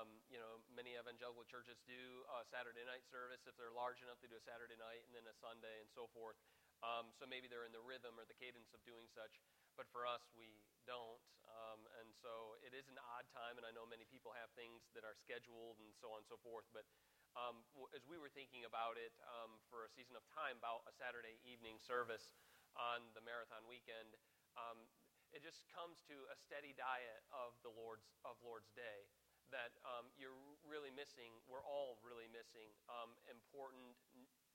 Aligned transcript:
Um, 0.00 0.16
you 0.32 0.40
know, 0.40 0.64
many 0.72 0.96
evangelical 0.96 1.44
churches 1.44 1.76
do 1.84 2.24
a 2.32 2.40
Saturday 2.48 2.88
night 2.88 3.04
service 3.04 3.44
if 3.44 3.52
they're 3.60 3.74
large 3.76 4.00
enough. 4.00 4.16
to 4.24 4.28
do 4.32 4.40
a 4.40 4.40
Saturday 4.40 4.80
night 4.80 5.04
and 5.04 5.12
then 5.12 5.28
a 5.28 5.36
Sunday 5.36 5.76
and 5.84 5.92
so 5.92 6.08
forth. 6.16 6.40
Um, 6.80 7.12
so 7.12 7.28
maybe 7.28 7.52
they're 7.52 7.68
in 7.68 7.76
the 7.76 7.84
rhythm 7.84 8.16
or 8.16 8.24
the 8.24 8.36
cadence 8.40 8.72
of 8.72 8.80
doing 8.88 9.12
such. 9.12 9.44
But 9.76 9.92
for 9.92 10.08
us, 10.08 10.24
we 10.32 10.64
don't. 10.88 11.20
Um, 11.44 11.84
and 12.00 12.16
so 12.16 12.56
it 12.64 12.72
is 12.72 12.88
an 12.88 12.96
odd 13.12 13.28
time, 13.28 13.60
and 13.60 13.68
I 13.68 13.76
know 13.76 13.84
many 13.84 14.08
people 14.08 14.32
have 14.40 14.48
things 14.56 14.88
that 14.96 15.04
are 15.04 15.12
scheduled 15.20 15.76
and 15.84 15.92
so 16.00 16.16
on 16.16 16.24
and 16.24 16.28
so 16.32 16.40
forth. 16.40 16.64
But 16.72 16.88
um, 17.36 17.60
as 17.92 18.08
we 18.08 18.16
were 18.16 18.32
thinking 18.32 18.64
about 18.64 18.96
it 18.96 19.12
um, 19.36 19.60
for 19.68 19.84
a 19.84 19.90
season 19.92 20.16
of 20.16 20.24
time, 20.32 20.56
about 20.56 20.88
a 20.88 20.96
Saturday 20.96 21.36
evening 21.44 21.76
service 21.76 22.32
on 22.72 23.04
the 23.12 23.20
marathon 23.20 23.68
weekend, 23.68 24.16
um, 24.56 24.88
it 25.36 25.44
just 25.44 25.68
comes 25.68 26.00
to 26.08 26.16
a 26.32 26.36
steady 26.40 26.72
diet 26.72 27.20
of 27.36 27.52
the 27.60 27.70
Lord's 27.70 28.08
of 28.24 28.40
Lord's 28.40 28.72
Day 28.72 29.04
that 29.50 29.74
um, 29.82 30.10
you're 30.18 30.36
really 30.66 30.90
missing. 30.94 31.30
We're 31.46 31.64
all 31.66 31.98
really 32.02 32.30
missing 32.30 32.70
um, 32.86 33.14
important 33.26 33.98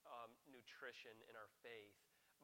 um, 0.07 0.31
nutrition 0.47 1.15
in 1.27 1.35
our 1.35 1.49
faith 1.63 1.95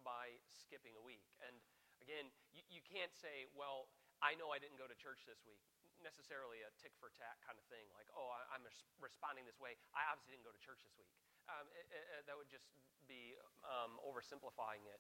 by 0.01 0.37
skipping 0.47 0.97
a 0.97 1.03
week. 1.03 1.25
And 1.45 1.55
again, 2.01 2.29
you, 2.51 2.63
you 2.67 2.81
can't 2.83 3.13
say, 3.13 3.47
well, 3.53 3.91
I 4.21 4.37
know 4.37 4.53
I 4.53 4.61
didn't 4.61 4.77
go 4.77 4.85
to 4.85 4.97
church 4.97 5.25
this 5.25 5.41
week. 5.45 5.61
Necessarily 6.01 6.65
a 6.65 6.71
tick 6.81 6.97
for 6.97 7.13
tat 7.13 7.37
kind 7.45 7.61
of 7.61 7.65
thing, 7.69 7.85
like, 7.93 8.09
oh, 8.17 8.25
I, 8.33 8.57
am 8.57 8.65
res- 8.65 8.89
responding 8.97 9.45
this 9.45 9.61
way. 9.61 9.77
I 9.93 10.01
obviously 10.09 10.33
didn't 10.33 10.49
go 10.49 10.53
to 10.53 10.61
church 10.61 10.81
this 10.81 10.97
week. 10.97 11.13
Um, 11.45 11.69
it, 11.77 11.85
it, 11.93 12.25
that 12.25 12.33
would 12.33 12.49
just 12.49 12.65
be 13.05 13.37
um, 13.61 14.01
oversimplifying 14.01 14.81
it. 14.89 14.97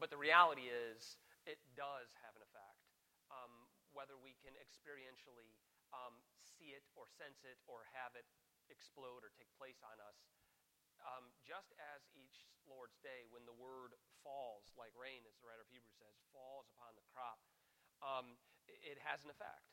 But 0.00 0.08
the 0.08 0.16
reality 0.16 0.72
is, 0.72 1.20
it 1.44 1.60
does 1.76 2.12
have 2.24 2.32
an 2.32 2.44
effect. 2.44 2.80
Um, 3.28 3.68
whether 3.92 4.16
we 4.16 4.36
can 4.40 4.56
experientially 4.56 5.52
um, 5.92 6.16
see 6.58 6.74
it 6.74 6.82
or 6.98 7.06
sense 7.06 7.46
it 7.46 7.62
or 7.70 7.86
have 7.94 8.18
it 8.18 8.26
explode 8.68 9.22
or 9.22 9.30
take 9.38 9.48
place 9.54 9.78
on 9.86 9.96
us. 10.02 10.18
Um, 11.06 11.30
just 11.46 11.70
as 11.78 12.02
each 12.18 12.50
Lord's 12.66 12.98
Day, 13.00 13.30
when 13.30 13.46
the 13.46 13.54
word 13.54 13.94
falls, 14.26 14.74
like 14.74 14.90
rain, 14.98 15.22
as 15.24 15.38
the 15.38 15.46
writer 15.46 15.62
of 15.62 15.70
Hebrews 15.70 15.94
says, 15.94 16.18
falls 16.34 16.66
upon 16.74 16.98
the 16.98 17.06
crop, 17.14 17.38
um, 18.02 18.34
it, 18.66 18.98
it, 18.98 18.98
has 19.06 19.22
an 19.22 19.30
effect. 19.30 19.70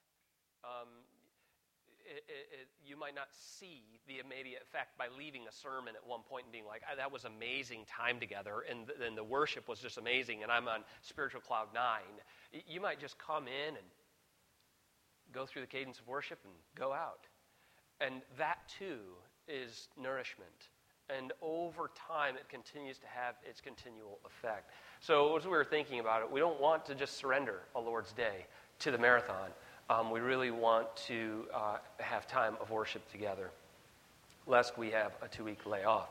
Um, 0.61 1.03
it, 2.05 2.23
it, 2.29 2.69
you 2.85 2.93
might 2.93 3.17
not 3.17 3.33
see 3.33 3.97
the 4.05 4.21
immediate 4.21 4.61
effect 4.61 4.97
by 4.97 5.09
leaving 5.09 5.49
a 5.49 5.51
sermon 5.51 5.97
at 5.97 6.05
one 6.05 6.21
point 6.21 6.45
and 6.45 6.53
being 6.53 6.69
like, 6.69 6.85
that 6.85 7.09
was 7.09 7.25
amazing 7.25 7.85
time 7.89 8.21
together, 8.21 8.61
and 8.69 8.85
then 9.01 9.17
the 9.17 9.25
worship 9.25 9.67
was 9.67 9.81
just 9.81 9.97
amazing, 9.97 10.43
and 10.43 10.51
I'm 10.53 10.69
on 10.69 10.85
spiritual 11.01 11.41
cloud 11.41 11.73
nine. 11.73 12.21
You 12.69 12.79
might 12.79 13.01
just 13.01 13.17
come 13.17 13.49
in 13.49 13.73
and 13.73 13.87
go 15.35 15.45
through 15.45 15.61
the 15.61 15.67
cadence 15.67 15.99
of 15.99 16.07
worship 16.07 16.39
and 16.45 16.53
go 16.75 16.93
out. 16.93 17.27
And 18.01 18.21
that 18.37 18.57
too 18.79 18.99
is 19.47 19.89
nourishment. 20.01 20.69
And 21.15 21.33
over 21.41 21.91
time, 22.07 22.35
it 22.35 22.49
continues 22.49 22.97
to 22.97 23.05
have 23.05 23.35
its 23.47 23.61
continual 23.61 24.17
effect. 24.25 24.71
So, 25.01 25.37
as 25.37 25.43
we 25.43 25.51
were 25.51 25.63
thinking 25.63 25.99
about 25.99 26.23
it, 26.23 26.31
we 26.31 26.39
don't 26.39 26.59
want 26.59 26.83
to 26.85 26.95
just 26.95 27.17
surrender 27.17 27.59
a 27.75 27.79
Lord's 27.79 28.11
Day 28.13 28.47
to 28.79 28.89
the 28.89 28.97
marathon. 28.97 29.49
Um, 29.87 30.09
we 30.09 30.19
really 30.19 30.49
want 30.49 30.87
to 31.07 31.45
uh, 31.53 31.77
have 31.99 32.25
time 32.25 32.55
of 32.59 32.71
worship 32.71 33.07
together, 33.11 33.51
lest 34.47 34.79
we 34.79 34.89
have 34.91 35.11
a 35.21 35.27
two 35.27 35.43
week 35.43 35.63
layoff. 35.67 36.09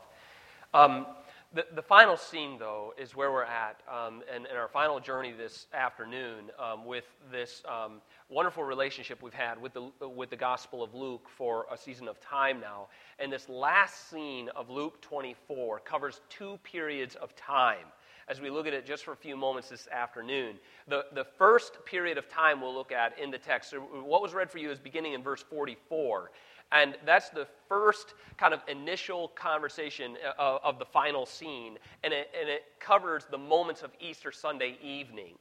Um, 0.73 1.05
the, 1.53 1.65
the 1.75 1.81
final 1.81 2.17
scene, 2.17 2.57
though, 2.57 2.93
is 2.97 3.15
where 3.15 3.31
we're 3.31 3.43
at 3.43 3.81
um, 3.89 4.23
and, 4.33 4.45
and 4.45 4.57
our 4.57 4.67
final 4.67 4.99
journey 4.99 5.31
this 5.31 5.67
afternoon 5.73 6.51
um, 6.59 6.85
with 6.85 7.05
this 7.31 7.63
um, 7.67 8.01
wonderful 8.29 8.63
relationship 8.63 9.21
we've 9.21 9.33
had 9.33 9.61
with 9.61 9.73
the, 9.73 10.07
with 10.07 10.29
the 10.29 10.35
Gospel 10.35 10.83
of 10.83 10.93
Luke 10.93 11.27
for 11.29 11.65
a 11.71 11.77
season 11.77 12.07
of 12.07 12.19
time 12.19 12.59
now. 12.59 12.87
And 13.19 13.31
this 13.31 13.47
last 13.47 14.09
scene 14.09 14.49
of 14.49 14.69
Luke 14.69 15.01
24 15.01 15.79
covers 15.81 16.21
two 16.29 16.59
periods 16.63 17.15
of 17.15 17.35
time 17.35 17.85
as 18.27 18.41
we 18.41 18.49
look 18.49 18.65
at 18.65 18.73
it 18.73 18.85
just 18.85 19.03
for 19.03 19.11
a 19.11 19.15
few 19.15 19.37
moments 19.37 19.69
this 19.69 19.87
afternoon. 19.91 20.55
The, 20.87 21.05
the 21.13 21.23
first 21.23 21.85
period 21.85 22.17
of 22.17 22.27
time 22.27 22.59
we'll 22.61 22.73
look 22.73 22.91
at 22.91 23.17
in 23.19 23.29
the 23.29 23.37
text, 23.37 23.73
what 23.77 24.21
was 24.21 24.33
read 24.33 24.49
for 24.49 24.57
you 24.57 24.71
is 24.71 24.79
beginning 24.79 25.13
in 25.13 25.21
verse 25.21 25.43
44. 25.43 26.31
And 26.71 26.95
that's 27.05 27.29
the 27.29 27.47
first 27.69 28.15
kind 28.37 28.53
of 28.53 28.61
initial 28.67 29.29
conversation 29.29 30.17
of, 30.37 30.61
uh, 30.63 30.67
of 30.67 30.79
the 30.79 30.85
final 30.85 31.25
scene. 31.25 31.77
And 32.03 32.13
it, 32.13 32.29
and 32.39 32.49
it 32.49 32.63
covers 32.79 33.25
the 33.29 33.37
moments 33.37 33.81
of 33.81 33.91
Easter 33.99 34.31
Sunday 34.31 34.77
evening. 34.81 35.35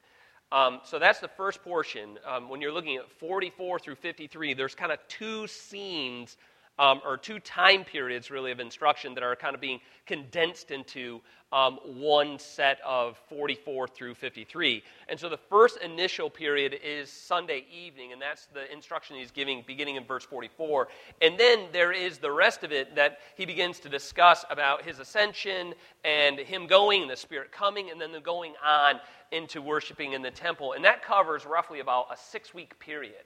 Um, 0.52 0.80
so 0.84 0.98
that's 0.98 1.18
the 1.18 1.28
first 1.28 1.62
portion. 1.62 2.18
Um, 2.24 2.48
when 2.48 2.60
you're 2.60 2.72
looking 2.72 2.96
at 2.96 3.10
44 3.10 3.78
through 3.78 3.96
53, 3.96 4.54
there's 4.54 4.74
kind 4.74 4.92
of 4.92 4.98
two 5.08 5.46
scenes 5.46 6.36
um, 6.78 7.00
or 7.04 7.16
two 7.16 7.38
time 7.40 7.84
periods 7.84 8.30
really 8.30 8.50
of 8.50 8.60
instruction 8.60 9.14
that 9.14 9.22
are 9.22 9.36
kind 9.36 9.54
of 9.54 9.60
being 9.60 9.80
condensed 10.06 10.70
into 10.70 11.20
um, 11.52 11.78
one 11.84 12.36
set 12.36 12.80
of 12.84 13.16
44 13.28 13.86
through 13.86 14.14
53. 14.14 14.82
And 15.08 15.18
so 15.18 15.28
the 15.28 15.36
first 15.36 15.78
initial 15.78 16.28
period 16.28 16.76
is 16.82 17.08
Sunday 17.08 17.64
evening, 17.72 18.12
and 18.12 18.20
that's 18.20 18.46
the 18.46 18.70
instruction 18.72 19.16
he's 19.16 19.30
giving 19.30 19.62
beginning 19.64 19.94
in 19.94 20.04
verse 20.04 20.24
44. 20.24 20.88
And 21.22 21.38
then 21.38 21.66
there 21.72 21.92
is 21.92 22.18
the 22.18 22.30
rest 22.30 22.64
of 22.64 22.72
it 22.72 22.96
that 22.96 23.18
he 23.36 23.46
begins 23.46 23.78
to 23.80 23.88
discuss 23.88 24.44
about 24.50 24.82
his 24.82 24.98
ascension 24.98 25.74
and 26.04 26.40
him 26.40 26.66
going 26.66 27.06
the 27.06 27.16
Spirit 27.16 27.52
coming, 27.52 27.90
and 27.90 28.00
then 28.00 28.10
the 28.10 28.20
going 28.20 28.54
on 28.64 28.96
into 29.30 29.62
worshiping 29.62 30.12
in 30.12 30.22
the 30.22 30.30
temple. 30.32 30.72
And 30.72 30.84
that 30.84 31.04
covers 31.04 31.46
roughly 31.46 31.78
about 31.78 32.06
a 32.12 32.16
six 32.16 32.52
week 32.52 32.76
period 32.80 33.24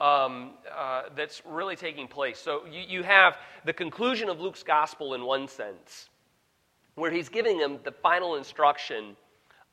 um, 0.00 0.50
uh, 0.74 1.02
that's 1.16 1.42
really 1.46 1.76
taking 1.76 2.06
place. 2.06 2.38
So 2.38 2.62
you, 2.70 2.80
you 2.98 3.02
have 3.02 3.38
the 3.64 3.72
conclusion 3.72 4.28
of 4.28 4.40
Luke's 4.40 4.62
gospel 4.62 5.14
in 5.14 5.22
one 5.24 5.48
sense, 5.48 6.08
where 6.94 7.10
he's 7.10 7.28
giving 7.28 7.58
them 7.58 7.78
the 7.84 7.92
final 7.92 8.36
instruction 8.36 9.16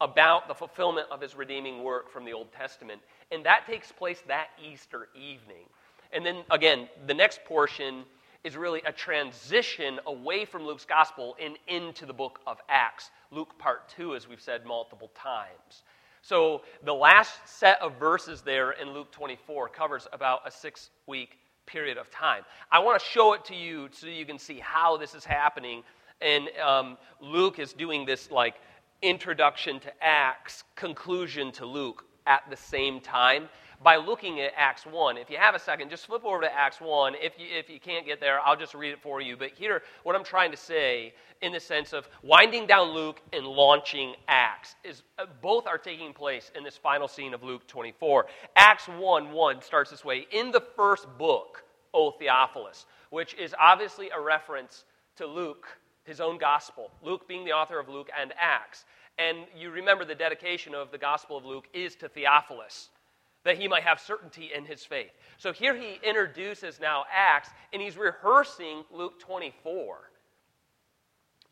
about 0.01 0.47
the 0.47 0.53
fulfillment 0.53 1.07
of 1.11 1.21
his 1.21 1.35
redeeming 1.35 1.83
work 1.83 2.09
from 2.11 2.25
the 2.25 2.33
Old 2.33 2.51
Testament. 2.51 3.01
And 3.31 3.45
that 3.45 3.65
takes 3.65 3.91
place 3.91 4.21
that 4.27 4.47
Easter 4.63 5.07
evening. 5.15 5.65
And 6.11 6.25
then 6.25 6.43
again, 6.51 6.89
the 7.07 7.13
next 7.13 7.43
portion 7.45 8.03
is 8.43 8.57
really 8.57 8.81
a 8.85 8.91
transition 8.91 9.99
away 10.05 10.45
from 10.45 10.65
Luke's 10.65 10.85
gospel 10.85 11.35
and 11.41 11.57
into 11.67 12.05
the 12.05 12.13
book 12.13 12.39
of 12.45 12.57
Acts. 12.67 13.09
Luke 13.31 13.57
part 13.57 13.87
2, 13.95 14.15
as 14.15 14.27
we've 14.27 14.41
said 14.41 14.65
multiple 14.65 15.09
times. 15.15 15.83
So 16.23 16.61
the 16.85 16.93
last 16.93 17.33
set 17.45 17.81
of 17.81 17.99
verses 17.99 18.41
there 18.41 18.71
in 18.71 18.93
Luke 18.93 19.11
24 19.11 19.67
covers 19.67 20.07
about 20.13 20.39
a 20.45 20.51
six 20.51 20.89
week 21.05 21.37
period 21.65 21.97
of 21.97 22.09
time. 22.09 22.43
I 22.71 22.79
want 22.79 22.97
to 22.97 23.05
show 23.05 23.33
it 23.33 23.43
to 23.45 23.55
you 23.55 23.89
so 23.91 24.07
you 24.07 24.25
can 24.25 24.39
see 24.39 24.59
how 24.59 24.95
this 24.95 25.15
is 25.15 25.25
happening. 25.25 25.83
And 26.21 26.47
um, 26.65 26.97
Luke 27.19 27.59
is 27.59 27.73
doing 27.73 28.05
this 28.05 28.31
like 28.31 28.55
introduction 29.01 29.81
to 29.81 29.91
Acts, 30.01 30.63
conclusion 30.77 31.51
to 31.53 31.65
Luke 31.65 32.05
at 32.25 32.43
the 32.49 32.55
same 32.55 33.01
time 33.01 33.49
by 33.83 33.97
looking 33.97 34.39
at 34.39 34.53
Acts 34.55 34.85
1. 34.85 35.17
If 35.17 35.29
you 35.29 35.37
have 35.37 35.55
a 35.55 35.59
second, 35.59 35.89
just 35.89 36.05
flip 36.05 36.23
over 36.23 36.41
to 36.41 36.53
Acts 36.53 36.79
1. 36.79 37.15
If 37.21 37.37
you, 37.37 37.45
if 37.49 37.69
you 37.69 37.79
can't 37.79 38.05
get 38.05 38.19
there, 38.19 38.39
I'll 38.39 38.55
just 38.55 38.73
read 38.73 38.93
it 38.93 39.01
for 39.01 39.21
you. 39.21 39.35
But 39.35 39.51
here, 39.51 39.83
what 40.03 40.15
I'm 40.15 40.23
trying 40.23 40.51
to 40.51 40.57
say, 40.57 41.13
in 41.41 41.51
the 41.51 41.59
sense 41.59 41.91
of 41.91 42.07
winding 42.21 42.65
down 42.65 42.89
Luke 42.89 43.21
and 43.33 43.45
launching 43.45 44.15
Acts, 44.27 44.75
is 44.83 45.03
uh, 45.19 45.25
both 45.41 45.67
are 45.67 45.77
taking 45.77 46.13
place 46.13 46.51
in 46.55 46.63
this 46.63 46.77
final 46.77 47.07
scene 47.07 47.33
of 47.33 47.43
Luke 47.43 47.67
24. 47.67 48.25
Acts 48.55 48.87
1 48.87 49.31
1 49.31 49.61
starts 49.61 49.91
this 49.91 50.05
way 50.05 50.27
In 50.31 50.51
the 50.51 50.63
first 50.75 51.07
book, 51.17 51.63
O 51.93 52.11
Theophilus, 52.11 52.85
which 53.09 53.33
is 53.35 53.53
obviously 53.59 54.09
a 54.09 54.19
reference 54.19 54.85
to 55.17 55.27
Luke, 55.27 55.67
his 56.05 56.21
own 56.21 56.37
gospel, 56.37 56.89
Luke 57.03 57.27
being 57.27 57.45
the 57.45 57.51
author 57.51 57.79
of 57.79 57.89
Luke 57.89 58.09
and 58.19 58.33
Acts. 58.39 58.85
And 59.19 59.45
you 59.55 59.69
remember 59.69 60.05
the 60.05 60.15
dedication 60.15 60.73
of 60.73 60.89
the 60.89 60.97
Gospel 60.97 61.37
of 61.37 61.45
Luke 61.45 61.67
is 61.71 61.95
to 61.97 62.09
Theophilus 62.09 62.89
that 63.43 63.57
he 63.57 63.67
might 63.67 63.83
have 63.83 63.99
certainty 63.99 64.51
in 64.55 64.65
his 64.65 64.83
faith. 64.83 65.11
So 65.37 65.51
here 65.51 65.75
he 65.75 65.99
introduces 66.03 66.79
now 66.79 67.03
Acts, 67.11 67.49
and 67.71 67.81
he's 67.81 67.97
rehearsing 67.97 68.83
Luke 68.91 69.19
24. 69.19 69.97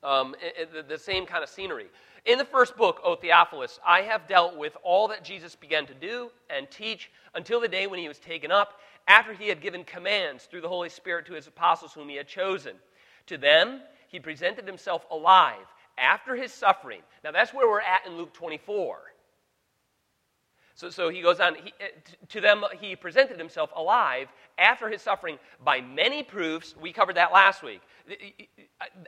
Um, 0.03 0.35
it, 0.41 0.89
the 0.89 0.97
same 0.97 1.25
kind 1.25 1.43
of 1.43 1.49
scenery. 1.49 1.87
In 2.25 2.37
the 2.37 2.45
first 2.45 2.77
book, 2.77 3.01
O 3.03 3.15
Theophilus, 3.15 3.79
I 3.85 4.01
have 4.01 4.27
dealt 4.27 4.55
with 4.55 4.77
all 4.83 5.07
that 5.09 5.23
Jesus 5.23 5.55
began 5.55 5.85
to 5.87 5.93
do 5.93 6.29
and 6.49 6.69
teach 6.69 7.11
until 7.35 7.59
the 7.59 7.67
day 7.67 7.87
when 7.87 7.99
he 7.99 8.07
was 8.07 8.19
taken 8.19 8.51
up, 8.51 8.79
after 9.07 9.33
he 9.33 9.47
had 9.47 9.61
given 9.61 9.83
commands 9.83 10.45
through 10.45 10.61
the 10.61 10.69
Holy 10.69 10.89
Spirit 10.89 11.25
to 11.25 11.33
his 11.33 11.47
apostles 11.47 11.93
whom 11.93 12.09
he 12.09 12.15
had 12.15 12.27
chosen. 12.27 12.73
To 13.27 13.37
them, 13.37 13.81
he 14.07 14.19
presented 14.19 14.67
himself 14.67 15.05
alive 15.11 15.65
after 15.97 16.35
his 16.35 16.53
suffering. 16.53 17.01
Now, 17.23 17.31
that's 17.31 17.53
where 17.53 17.67
we're 17.67 17.81
at 17.81 18.05
in 18.05 18.17
Luke 18.17 18.33
24. 18.33 18.99
So, 20.81 20.89
so 20.89 21.09
he 21.09 21.21
goes 21.21 21.39
on, 21.39 21.53
he, 21.53 21.71
eh, 21.79 21.89
to 22.29 22.41
them 22.41 22.63
he 22.79 22.95
presented 22.95 23.37
himself 23.37 23.69
alive 23.75 24.29
after 24.57 24.89
his 24.89 24.99
suffering 24.99 25.37
by 25.63 25.79
many 25.79 26.23
proofs. 26.23 26.73
We 26.75 26.91
covered 26.91 27.17
that 27.17 27.31
last 27.31 27.61
week. 27.61 27.81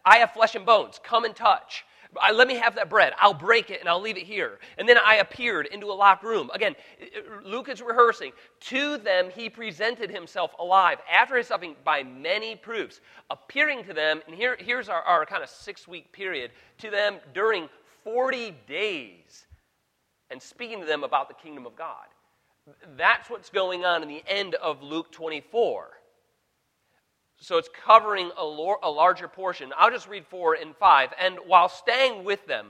I 0.06 0.18
have 0.18 0.34
flesh 0.34 0.54
and 0.54 0.68
bones, 0.68 1.00
come 1.04 1.26
and 1.26 1.36
touch. 1.36 1.84
let 2.32 2.48
me 2.48 2.54
have 2.54 2.76
that 2.76 2.92
bread. 2.92 3.14
I'll 3.20 3.34
break 3.34 3.72
it 3.72 3.80
and 3.80 3.90
I'll 3.90 4.00
leave 4.00 4.18
it 4.18 4.24
here. 4.24 4.60
And 4.78 4.88
then 4.88 4.98
I 5.04 5.16
appeared 5.16 5.66
into 5.66 5.88
a 5.88 5.94
locked 5.96 6.24
room. 6.24 6.52
Again, 6.54 6.76
Luke 7.44 7.70
is 7.70 7.82
rehearsing. 7.82 8.34
To 8.68 8.98
them, 9.00 9.32
he 9.32 9.50
presented 9.50 10.12
himself 10.12 10.54
alive 10.60 11.00
after 11.12 11.38
his 11.38 11.48
suffering 11.48 11.76
by 11.84 12.04
many 12.04 12.56
proofs, 12.56 13.02
appearing 13.32 13.84
to 13.86 13.94
them, 13.96 14.22
and 14.28 14.36
here, 14.36 14.58
here's 14.60 14.90
our, 14.90 15.02
our 15.02 15.26
kind 15.26 15.42
of 15.42 15.50
six 15.50 15.88
week 15.88 16.12
period, 16.12 16.52
to 16.78 16.92
them 16.92 17.16
during 17.34 17.68
40 18.04 18.56
days, 18.68 19.48
and 20.34 20.42
speaking 20.42 20.82
to 20.82 20.86
them 20.86 21.06
about 21.06 21.30
the 21.30 21.36
kingdom 21.36 21.66
of 21.66 21.78
God. 21.78 22.08
That's 22.98 23.30
what's 23.30 23.50
going 23.50 23.86
on 23.86 24.02
in 24.02 24.10
the 24.10 24.24
end 24.28 24.56
of 24.56 24.84
Luke 24.84 25.12
24. 25.12 25.88
So 27.38 27.58
it's 27.58 27.70
covering 27.86 28.32
a, 28.38 28.44
lor- 28.44 28.80
a 28.84 28.90
larger 28.90 29.28
portion. 29.28 29.72
I'll 29.78 29.92
just 29.92 30.08
read 30.10 30.26
4 30.26 30.56
and 30.56 30.76
5. 30.76 31.10
And 31.20 31.38
while 31.46 31.70
staying 31.70 32.24
with 32.24 32.46
them, 32.48 32.68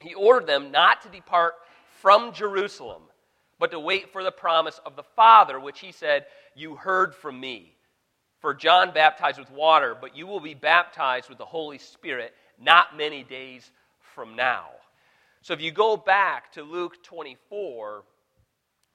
he 0.00 0.14
ordered 0.14 0.46
them 0.46 0.70
not 0.70 1.02
to 1.02 1.08
depart 1.08 1.54
from 2.00 2.32
Jerusalem, 2.32 3.02
but 3.58 3.72
to 3.72 3.80
wait 3.80 4.12
for 4.12 4.22
the 4.22 4.30
promise 4.30 4.80
of 4.86 4.94
the 4.94 5.02
Father, 5.02 5.58
which 5.58 5.80
he 5.80 5.90
said, 5.90 6.26
You 6.54 6.76
heard 6.76 7.14
from 7.14 7.40
me. 7.40 7.74
For 8.40 8.54
John 8.54 8.92
baptized 8.94 9.40
with 9.40 9.50
water, 9.50 9.96
but 10.00 10.16
you 10.16 10.26
will 10.28 10.38
be 10.38 10.54
baptized 10.54 11.28
with 11.28 11.38
the 11.38 11.44
Holy 11.44 11.78
Spirit 11.78 12.32
not 12.60 12.96
many 12.96 13.24
days 13.24 13.68
from 14.14 14.36
now. 14.36 14.68
So 15.40 15.54
if 15.54 15.60
you 15.60 15.70
go 15.70 15.96
back 15.96 16.52
to 16.52 16.62
Luke 16.62 17.02
24, 17.02 18.04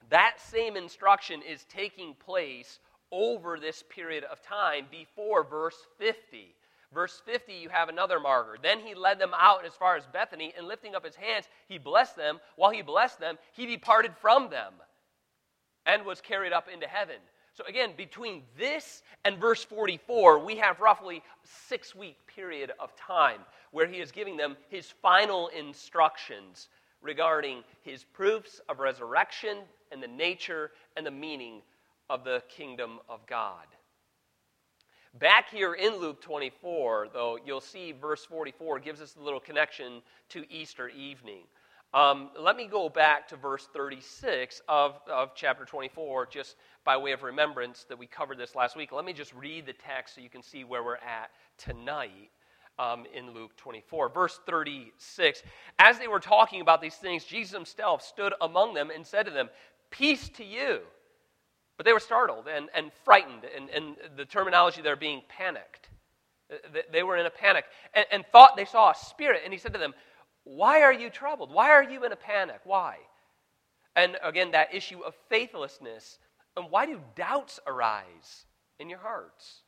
that 0.09 0.39
same 0.39 0.75
instruction 0.75 1.41
is 1.41 1.65
taking 1.65 2.13
place 2.15 2.79
over 3.11 3.59
this 3.59 3.83
period 3.89 4.23
of 4.25 4.41
time 4.41 4.85
before 4.91 5.43
verse 5.43 5.77
50. 5.97 6.55
Verse 6.93 7.21
50, 7.25 7.53
you 7.53 7.69
have 7.69 7.89
another 7.89 8.19
marker. 8.19 8.57
Then 8.61 8.79
he 8.79 8.93
led 8.93 9.17
them 9.17 9.33
out 9.35 9.65
as 9.65 9.73
far 9.73 9.95
as 9.95 10.05
Bethany, 10.05 10.53
and 10.55 10.67
lifting 10.67 10.93
up 10.93 11.03
his 11.03 11.15
hands, 11.15 11.45
he 11.67 11.79
blessed 11.79 12.15
them. 12.15 12.39
While 12.55 12.71
he 12.71 12.83
blessed 12.83 13.19
them, 13.19 13.39
he 13.53 13.65
departed 13.65 14.13
from 14.21 14.49
them 14.49 14.73
and 15.85 16.05
was 16.05 16.21
carried 16.21 16.53
up 16.53 16.67
into 16.71 16.87
heaven. 16.87 17.17
So 17.53 17.63
again, 17.67 17.91
between 17.95 18.43
this 18.57 19.03
and 19.25 19.37
verse 19.37 19.63
44, 19.63 20.39
we 20.39 20.55
have 20.57 20.79
roughly 20.79 21.17
a 21.17 21.47
six 21.67 21.93
week 21.93 22.17
period 22.27 22.71
of 22.79 22.95
time 22.95 23.41
where 23.71 23.87
he 23.87 23.99
is 23.99 24.11
giving 24.11 24.37
them 24.37 24.57
his 24.69 24.89
final 25.01 25.49
instructions 25.49 26.69
regarding 27.01 27.63
his 27.83 28.03
proofs 28.03 28.59
of 28.69 28.79
resurrection 28.79 29.59
and 29.91 30.01
the 30.01 30.07
nature 30.07 30.71
and 30.97 31.05
the 31.05 31.11
meaning 31.11 31.61
of 32.09 32.23
the 32.23 32.41
kingdom 32.49 32.99
of 33.07 33.25
God. 33.27 33.67
Back 35.19 35.51
here 35.51 35.75
in 35.75 35.97
Luke 35.97 36.21
24, 36.21 37.09
though, 37.13 37.37
you'll 37.45 37.61
see 37.61 37.91
verse 37.91 38.25
44 38.25 38.79
gives 38.79 38.99
us 38.99 39.15
a 39.15 39.23
little 39.23 39.39
connection 39.39 40.01
to 40.29 40.51
Easter 40.51 40.89
evening. 40.89 41.43
Um, 41.93 42.29
let 42.39 42.55
me 42.55 42.65
go 42.65 42.89
back 42.89 43.27
to 43.27 43.35
verse 43.35 43.69
36 43.71 44.61
of, 44.67 44.99
of 45.11 45.35
chapter 45.35 45.63
24, 45.63 46.25
just 46.25 46.55
by 46.83 46.97
way 46.97 47.11
of 47.11 47.21
remembrance 47.21 47.85
that 47.87 47.99
we 47.99 48.07
covered 48.07 48.39
this 48.39 48.55
last 48.55 48.75
week. 48.75 48.91
Let 48.91 49.05
me 49.05 49.13
just 49.13 49.31
read 49.35 49.67
the 49.67 49.73
text 49.73 50.15
so 50.15 50.21
you 50.21 50.29
can 50.29 50.41
see 50.41 50.63
where 50.63 50.83
we're 50.83 50.95
at 50.95 51.29
tonight. 51.57 52.31
Um, 52.79 53.05
in 53.13 53.35
Luke 53.35 53.55
24. 53.57 54.09
Verse 54.09 54.39
36 54.47 55.43
As 55.77 55.99
they 55.99 56.07
were 56.07 56.19
talking 56.19 56.59
about 56.59 56.81
these 56.81 56.95
things, 56.95 57.23
Jesus 57.23 57.53
himself 57.53 58.01
stood 58.01 58.33
among 58.41 58.73
them 58.73 58.89
and 58.89 59.05
said 59.05 59.27
to 59.27 59.31
them, 59.31 59.51
Peace 59.91 60.27
to 60.29 60.43
you. 60.43 60.79
But 61.77 61.85
they 61.85 61.93
were 61.93 61.99
startled 61.99 62.47
and, 62.47 62.69
and 62.73 62.91
frightened, 63.05 63.43
and, 63.55 63.69
and 63.69 63.95
the 64.17 64.25
terminology 64.25 64.81
there 64.81 64.95
being 64.95 65.21
panicked. 65.29 65.89
They 66.91 67.03
were 67.03 67.17
in 67.17 67.27
a 67.27 67.29
panic 67.29 67.65
and, 67.93 68.05
and 68.11 68.25
thought 68.31 68.55
they 68.57 68.65
saw 68.65 68.89
a 68.89 68.95
spirit. 68.95 69.41
And 69.43 69.53
he 69.53 69.59
said 69.59 69.73
to 69.73 69.79
them, 69.79 69.93
Why 70.43 70.81
are 70.81 70.93
you 70.93 71.09
troubled? 71.09 71.51
Why 71.51 71.69
are 71.69 71.83
you 71.83 72.03
in 72.05 72.11
a 72.11 72.17
panic? 72.17 72.61
Why? 72.63 72.97
And 73.95 74.17
again, 74.23 74.51
that 74.51 74.73
issue 74.73 75.01
of 75.01 75.15
faithlessness. 75.29 76.19
And 76.57 76.69
why 76.69 76.85
do 76.85 76.99
doubts 77.15 77.59
arise 77.65 78.45
in 78.79 78.89
your 78.89 78.99
hearts? 78.99 79.61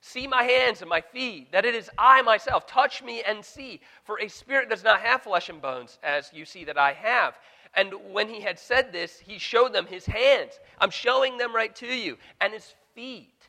See 0.00 0.26
my 0.26 0.44
hands 0.44 0.82
and 0.82 0.88
my 0.88 1.00
feet, 1.00 1.50
that 1.50 1.64
it 1.64 1.74
is 1.74 1.90
I 1.98 2.22
myself. 2.22 2.66
Touch 2.66 3.02
me 3.02 3.22
and 3.26 3.44
see. 3.44 3.80
For 4.04 4.20
a 4.20 4.28
spirit 4.28 4.68
does 4.68 4.84
not 4.84 5.00
have 5.00 5.22
flesh 5.22 5.48
and 5.48 5.60
bones, 5.60 5.98
as 6.02 6.30
you 6.32 6.44
see 6.44 6.64
that 6.64 6.78
I 6.78 6.92
have. 6.92 7.34
And 7.74 7.92
when 8.12 8.28
he 8.28 8.40
had 8.40 8.58
said 8.58 8.92
this, 8.92 9.18
he 9.18 9.38
showed 9.38 9.72
them 9.72 9.86
his 9.86 10.06
hands. 10.06 10.60
I'm 10.78 10.90
showing 10.90 11.38
them 11.38 11.54
right 11.54 11.74
to 11.76 11.86
you, 11.86 12.18
and 12.40 12.52
his 12.52 12.74
feet. 12.94 13.48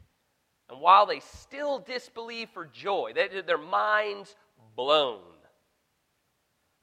And 0.69 0.81
while 0.81 1.05
they 1.05 1.19
still 1.19 1.79
disbelieve 1.79 2.49
for 2.49 2.65
joy, 2.65 3.11
they, 3.13 3.41
their 3.41 3.57
minds 3.57 4.35
blown. 4.75 5.21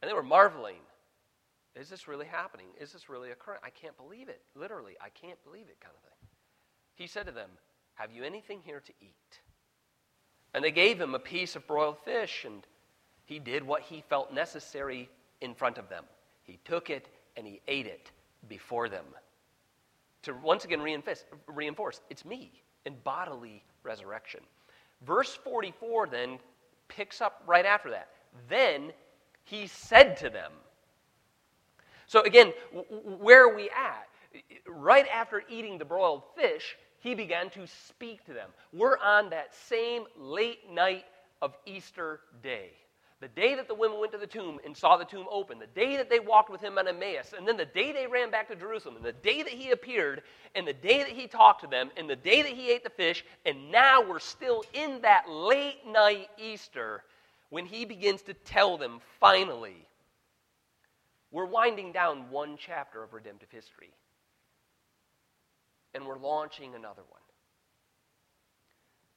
And 0.05 0.11
they 0.11 0.15
were 0.15 0.23
marveling. 0.23 0.83
Is 1.75 1.89
this 1.89 2.07
really 2.07 2.27
happening? 2.27 2.67
Is 2.79 2.93
this 2.93 3.09
really 3.09 3.31
occurring? 3.31 3.61
I 3.65 3.71
can't 3.71 3.97
believe 3.97 4.29
it. 4.29 4.43
Literally, 4.55 4.99
I 5.01 5.09
can't 5.09 5.43
believe 5.45 5.65
it, 5.71 5.81
kind 5.81 5.95
of 5.97 6.03
thing. 6.03 6.29
He 6.95 7.07
said 7.07 7.25
to 7.25 7.33
them, 7.33 7.49
Have 7.95 8.13
you 8.13 8.23
anything 8.23 8.61
here 8.63 8.81
to 8.81 8.93
eat? 9.01 9.41
And 10.53 10.63
they 10.63 10.73
gave 10.73 11.01
him 11.01 11.15
a 11.15 11.19
piece 11.19 11.57
of 11.57 11.67
broiled 11.67 11.97
fish, 12.05 12.45
and 12.45 12.67
he 13.25 13.39
did 13.39 13.67
what 13.67 13.81
he 13.81 14.05
felt 14.07 14.31
necessary 14.31 15.09
in 15.41 15.55
front 15.55 15.79
of 15.79 15.89
them. 15.89 16.05
He 16.43 16.59
took 16.67 16.91
it 16.91 17.09
and 17.35 17.47
he 17.47 17.63
ate 17.67 17.87
it 17.87 18.11
before 18.47 18.91
them. 18.91 19.07
To 20.25 20.35
once 20.35 20.67
again 20.67 20.83
reinforce, 20.83 21.25
reinforce 21.47 22.03
it's 22.11 22.27
me 22.27 22.53
in 22.85 22.95
bodily 23.05 23.65
resurrection. 23.83 24.41
Verse 25.07 25.35
44 25.35 26.09
then 26.09 26.39
picks 26.89 27.23
up 27.23 27.43
right 27.47 27.65
after 27.65 27.89
that. 27.89 28.11
Then 28.51 28.93
he 29.45 29.67
said 29.67 30.17
to 30.19 30.31
them. 30.31 30.53
So 32.07 32.23
again, 32.23 32.53
where 33.19 33.45
are 33.45 33.55
we 33.55 33.71
at? 33.71 34.09
Right 34.67 35.07
after 35.13 35.43
eating 35.49 35.79
the 35.79 35.85
broiled 35.85 36.23
fish, 36.37 36.77
he 37.01 37.15
began 37.15 37.51
to 37.51 37.67
speak 37.67 38.25
to 38.27 38.33
them. 38.33 38.51
We're 38.73 38.99
on 38.99 39.31
that 39.31 39.55
same 39.55 40.05
late 40.19 40.71
night 40.71 41.05
of 41.43 41.57
Easter 41.67 42.21
day. 42.43 42.71
The 43.21 43.29
day 43.29 43.55
that 43.55 43.69
the 43.69 43.75
women 43.75 44.01
went 44.01 44.13
to 44.13 44.19
the 44.19 44.27
tomb 44.27 44.59
and 44.65 44.77
saw 44.77 44.97
the 44.97 45.05
tomb 45.05 45.27
open, 45.31 45.59
the 45.59 45.67
day 45.69 45.97
that 45.97 46.11
they 46.11 46.19
walked 46.19 46.51
with 46.51 46.61
him 46.61 46.77
on 46.79 46.89
Emmaus, 46.89 47.33
and 47.37 47.47
then 47.49 47.57
the 47.57 47.65
day 47.65 47.93
they 47.93 48.07
ran 48.07 48.31
back 48.31 48.49
to 48.49 48.57
Jerusalem, 48.57 48.97
and 48.97 49.05
the 49.05 49.13
day 49.13 49.43
that 49.43 49.53
he 49.53 49.71
appeared, 49.71 50.23
and 50.55 50.67
the 50.67 50.73
day 50.73 50.99
that 50.99 51.09
he 51.09 51.27
talked 51.27 51.63
to 51.63 51.67
them, 51.67 51.91
and 51.97 52.09
the 52.11 52.17
day 52.17 52.43
that 52.43 52.53
he 52.53 52.71
ate 52.71 52.85
the 52.85 52.91
fish, 52.91 53.25
and 53.47 53.71
now 53.71 54.03
we're 54.03 54.19
still 54.19 54.63
in 54.75 55.01
that 55.03 55.29
late 55.29 55.87
night 55.87 56.29
Easter 56.39 57.03
when 57.55 57.67
he 57.67 57.85
begins 57.85 58.21
to 58.21 58.35
tell 58.35 58.77
them 58.77 58.99
finally, 59.21 59.87
we're 61.31 61.47
winding 61.47 61.93
down 61.93 62.29
one 62.29 62.57
chapter 62.59 63.01
of 63.01 63.13
redemptive 63.13 63.49
history, 63.49 63.91
and 65.95 66.05
we're 66.05 66.19
launching 66.19 66.75
another 66.75 67.03
one. 67.09 67.21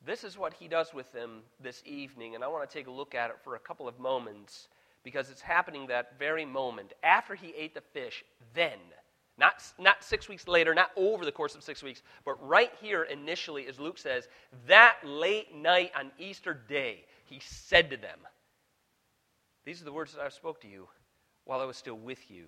This 0.06 0.24
is 0.24 0.38
what 0.38 0.54
he 0.54 0.68
does 0.68 0.94
with 0.94 1.12
them 1.14 1.40
this 1.64 1.82
evening, 1.84 2.36
and 2.36 2.44
I 2.44 2.48
want 2.48 2.70
to 2.70 2.72
take 2.72 2.86
a 2.86 2.92
look 2.92 3.16
at 3.16 3.32
it 3.32 3.38
for 3.44 3.56
a 3.56 3.60
couple 3.60 3.88
of 3.88 4.00
moments 4.00 4.68
because 5.04 5.32
it's 5.32 5.42
happening 5.42 5.88
that 5.88 6.20
very 6.20 6.46
moment. 6.46 6.94
After 7.02 7.34
he 7.34 7.56
ate 7.58 7.74
the 7.74 7.82
fish, 7.82 8.24
then, 8.54 8.78
not, 9.40 9.64
not 9.80 10.04
six 10.04 10.30
weeks 10.30 10.48
later, 10.48 10.76
not 10.76 10.92
over 10.96 11.26
the 11.26 11.32
course 11.32 11.56
of 11.56 11.64
six 11.64 11.82
weeks, 11.82 12.04
but 12.24 12.36
right 12.48 12.72
here 12.82 13.02
initially, 13.02 13.66
as 13.66 13.80
Luke 13.80 13.98
says, 13.98 14.28
that 14.68 14.98
late 15.04 15.56
night 15.56 15.92
on 15.98 16.12
Easter 16.20 16.54
day, 16.54 17.04
he 17.30 17.40
said 17.40 17.90
to 17.90 17.98
them, 17.98 18.20
These 19.68 19.82
are 19.82 19.84
the 19.84 19.92
words 19.92 20.14
that 20.14 20.22
I 20.22 20.30
spoke 20.30 20.62
to 20.62 20.68
you 20.70 20.88
while 21.44 21.60
I 21.60 21.66
was 21.66 21.76
still 21.76 21.98
with 21.98 22.32
you. 22.32 22.46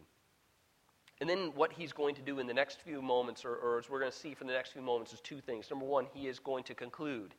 And 1.20 1.30
then 1.30 1.52
what 1.54 1.74
he's 1.74 1.92
going 1.92 2.16
to 2.16 2.22
do 2.22 2.40
in 2.40 2.48
the 2.48 2.54
next 2.54 2.80
few 2.80 3.02
moments, 3.02 3.44
or, 3.44 3.56
or 3.56 3.78
as 3.78 3.90
we're 3.90 4.00
going 4.00 4.10
to 4.10 4.18
see 4.18 4.34
from 4.34 4.48
the 4.48 4.54
next 4.54 4.72
few 4.72 4.82
moments, 4.82 5.12
is 5.12 5.20
two 5.20 5.42
things. 5.42 5.70
Number 5.70 5.86
one, 5.86 6.06
he 6.14 6.30
is 6.30 6.40
going 6.40 6.64
to 6.64 6.74
conclude 6.74 7.36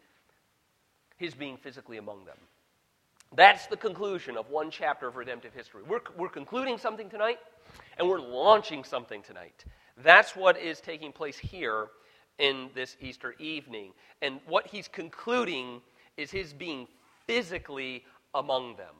his 1.17 1.33
being 1.33 1.57
physically 1.57 1.97
among 1.97 2.27
them. 2.27 2.37
That's 3.35 3.69
the 3.69 3.77
conclusion 3.79 4.37
of 4.37 4.51
one 4.51 4.71
chapter 4.71 5.09
of 5.09 5.17
redemptive 5.17 5.55
history. 5.55 5.83
We're, 5.89 6.01
we're 6.15 6.29
concluding 6.29 6.77
something 6.77 7.09
tonight, 7.09 7.39
and 7.97 8.07
we're 8.07 8.21
launching 8.21 8.85
something 8.85 9.23
tonight. 9.23 9.65
That's 10.05 10.37
what 10.37 10.59
is 10.59 10.83
taking 10.83 11.11
place 11.11 11.39
here 11.39 11.87
in 12.39 12.69
this 12.75 12.99
Easter 13.01 13.35
evening. 13.39 13.93
And 14.21 14.41
what 14.47 14.67
he's 14.67 14.89
concluding 14.89 15.81
is 16.19 16.31
his 16.31 16.53
being 16.53 16.87
physically 17.27 18.05
among 18.35 18.77
them 18.77 18.95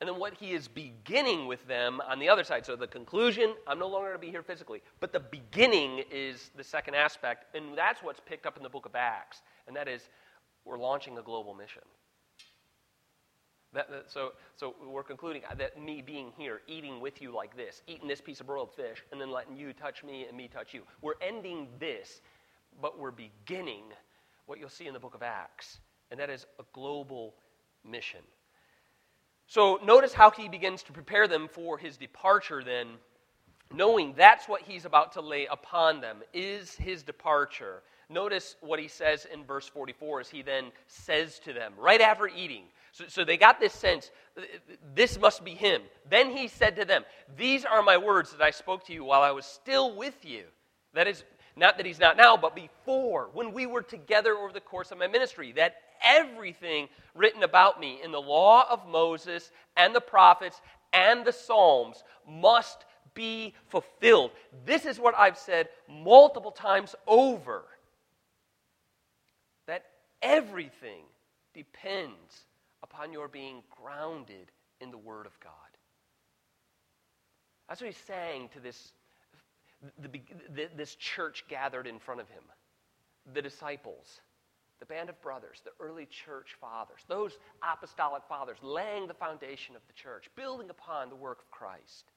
and 0.00 0.08
then 0.08 0.18
what 0.18 0.34
he 0.34 0.52
is 0.52 0.66
beginning 0.66 1.46
with 1.46 1.66
them 1.68 2.00
on 2.08 2.18
the 2.18 2.28
other 2.28 2.42
side. 2.42 2.64
So 2.64 2.74
the 2.74 2.86
conclusion, 2.86 3.54
I'm 3.66 3.78
no 3.78 3.86
longer 3.86 4.08
going 4.08 4.20
to 4.20 4.26
be 4.26 4.30
here 4.30 4.42
physically, 4.42 4.82
but 4.98 5.12
the 5.12 5.20
beginning 5.20 6.02
is 6.10 6.50
the 6.56 6.64
second 6.64 6.94
aspect, 6.94 7.54
and 7.54 7.76
that's 7.76 8.02
what's 8.02 8.20
picked 8.20 8.46
up 8.46 8.56
in 8.56 8.62
the 8.62 8.68
book 8.68 8.86
of 8.86 8.94
Acts, 8.94 9.42
and 9.66 9.76
that 9.76 9.88
is 9.88 10.08
we're 10.64 10.78
launching 10.78 11.18
a 11.18 11.22
global 11.22 11.54
mission. 11.54 11.82
That, 13.72 13.88
that, 13.90 14.10
so, 14.10 14.32
so 14.56 14.74
we're 14.84 15.04
concluding 15.04 15.42
that 15.56 15.80
me 15.80 16.02
being 16.02 16.32
here, 16.36 16.62
eating 16.66 17.00
with 17.00 17.22
you 17.22 17.32
like 17.32 17.56
this, 17.56 17.82
eating 17.86 18.08
this 18.08 18.20
piece 18.20 18.40
of 18.40 18.46
broiled 18.46 18.72
fish, 18.72 19.04
and 19.12 19.20
then 19.20 19.30
letting 19.30 19.56
you 19.56 19.72
touch 19.72 20.02
me 20.02 20.26
and 20.26 20.36
me 20.36 20.48
touch 20.48 20.74
you. 20.74 20.82
We're 21.02 21.14
ending 21.20 21.68
this, 21.78 22.20
but 22.80 22.98
we're 22.98 23.12
beginning 23.12 23.84
what 24.46 24.58
you'll 24.58 24.70
see 24.70 24.88
in 24.88 24.94
the 24.94 24.98
book 24.98 25.14
of 25.14 25.22
Acts, 25.22 25.78
and 26.10 26.18
that 26.18 26.30
is 26.30 26.46
a 26.58 26.64
global 26.72 27.34
mission. 27.88 28.20
So 29.50 29.80
notice 29.84 30.14
how 30.14 30.30
he 30.30 30.48
begins 30.48 30.84
to 30.84 30.92
prepare 30.92 31.26
them 31.26 31.48
for 31.52 31.76
his 31.76 31.96
departure, 31.96 32.62
then, 32.62 32.86
knowing 33.74 34.14
that's 34.16 34.46
what 34.48 34.62
he's 34.62 34.84
about 34.84 35.14
to 35.14 35.20
lay 35.20 35.46
upon 35.46 36.00
them, 36.00 36.18
is 36.32 36.76
his 36.76 37.02
departure. 37.02 37.82
Notice 38.08 38.54
what 38.60 38.78
he 38.78 38.86
says 38.86 39.26
in 39.32 39.42
verse 39.42 39.66
44 39.66 40.20
as 40.20 40.28
he 40.28 40.42
then 40.42 40.66
says 40.86 41.40
to 41.40 41.52
them, 41.52 41.72
right 41.76 42.00
after 42.00 42.28
eating. 42.28 42.62
So, 42.92 43.06
so 43.08 43.24
they 43.24 43.36
got 43.36 43.58
this 43.58 43.72
sense, 43.72 44.12
this 44.94 45.18
must 45.18 45.44
be 45.44 45.54
him. 45.54 45.82
Then 46.08 46.30
he 46.30 46.46
said 46.46 46.76
to 46.76 46.84
them, 46.84 47.04
These 47.36 47.64
are 47.64 47.82
my 47.82 47.98
words 47.98 48.30
that 48.30 48.42
I 48.42 48.52
spoke 48.52 48.86
to 48.86 48.92
you 48.92 49.02
while 49.02 49.22
I 49.22 49.32
was 49.32 49.46
still 49.46 49.96
with 49.96 50.24
you. 50.24 50.44
That 50.94 51.08
is, 51.08 51.24
not 51.56 51.76
that 51.76 51.86
he's 51.86 51.98
not 51.98 52.16
now, 52.16 52.36
but 52.36 52.54
before, 52.54 53.30
when 53.32 53.52
we 53.52 53.66
were 53.66 53.82
together 53.82 54.32
over 54.34 54.52
the 54.52 54.60
course 54.60 54.92
of 54.92 54.98
my 54.98 55.08
ministry, 55.08 55.50
that 55.56 55.74
everything 56.02 56.88
written 57.14 57.42
about 57.42 57.80
me 57.80 58.00
in 58.02 58.12
the 58.12 58.20
law 58.20 58.64
of 58.70 58.86
Moses 58.88 59.50
and 59.76 59.94
the 59.94 60.00
prophets 60.00 60.60
and 60.92 61.24
the 61.24 61.32
Psalms 61.32 62.02
must 62.28 62.84
be 63.14 63.54
fulfilled. 63.68 64.30
This 64.64 64.86
is 64.86 64.98
what 64.98 65.14
I've 65.16 65.38
said 65.38 65.68
multiple 65.88 66.52
times 66.52 66.94
over 67.06 67.64
that 69.66 69.84
everything 70.22 71.04
depends 71.54 72.44
upon 72.82 73.12
your 73.12 73.28
being 73.28 73.62
grounded 73.70 74.50
in 74.80 74.90
the 74.90 74.98
Word 74.98 75.26
of 75.26 75.38
God. 75.40 75.52
That's 77.68 77.80
what 77.80 77.88
he's 77.88 78.04
saying 78.04 78.48
to 78.54 78.60
this, 78.60 78.92
the, 80.00 80.08
the, 80.54 80.68
this 80.76 80.94
church 80.96 81.44
gathered 81.48 81.86
in 81.86 81.98
front 81.98 82.20
of 82.20 82.28
him, 82.28 82.42
the 83.32 83.42
disciples 83.42 84.20
the 84.80 84.86
band 84.86 85.10
of 85.10 85.20
brothers, 85.22 85.60
the 85.64 85.84
early 85.84 86.06
church 86.06 86.56
fathers, 86.60 87.00
those 87.06 87.36
apostolic 87.62 88.22
fathers 88.28 88.56
laying 88.62 89.06
the 89.06 89.14
foundation 89.14 89.76
of 89.76 89.82
the 89.86 89.92
church, 89.92 90.28
building 90.34 90.70
upon 90.70 91.10
the 91.10 91.16
work 91.16 91.40
of 91.40 91.50
Christ. 91.50 92.10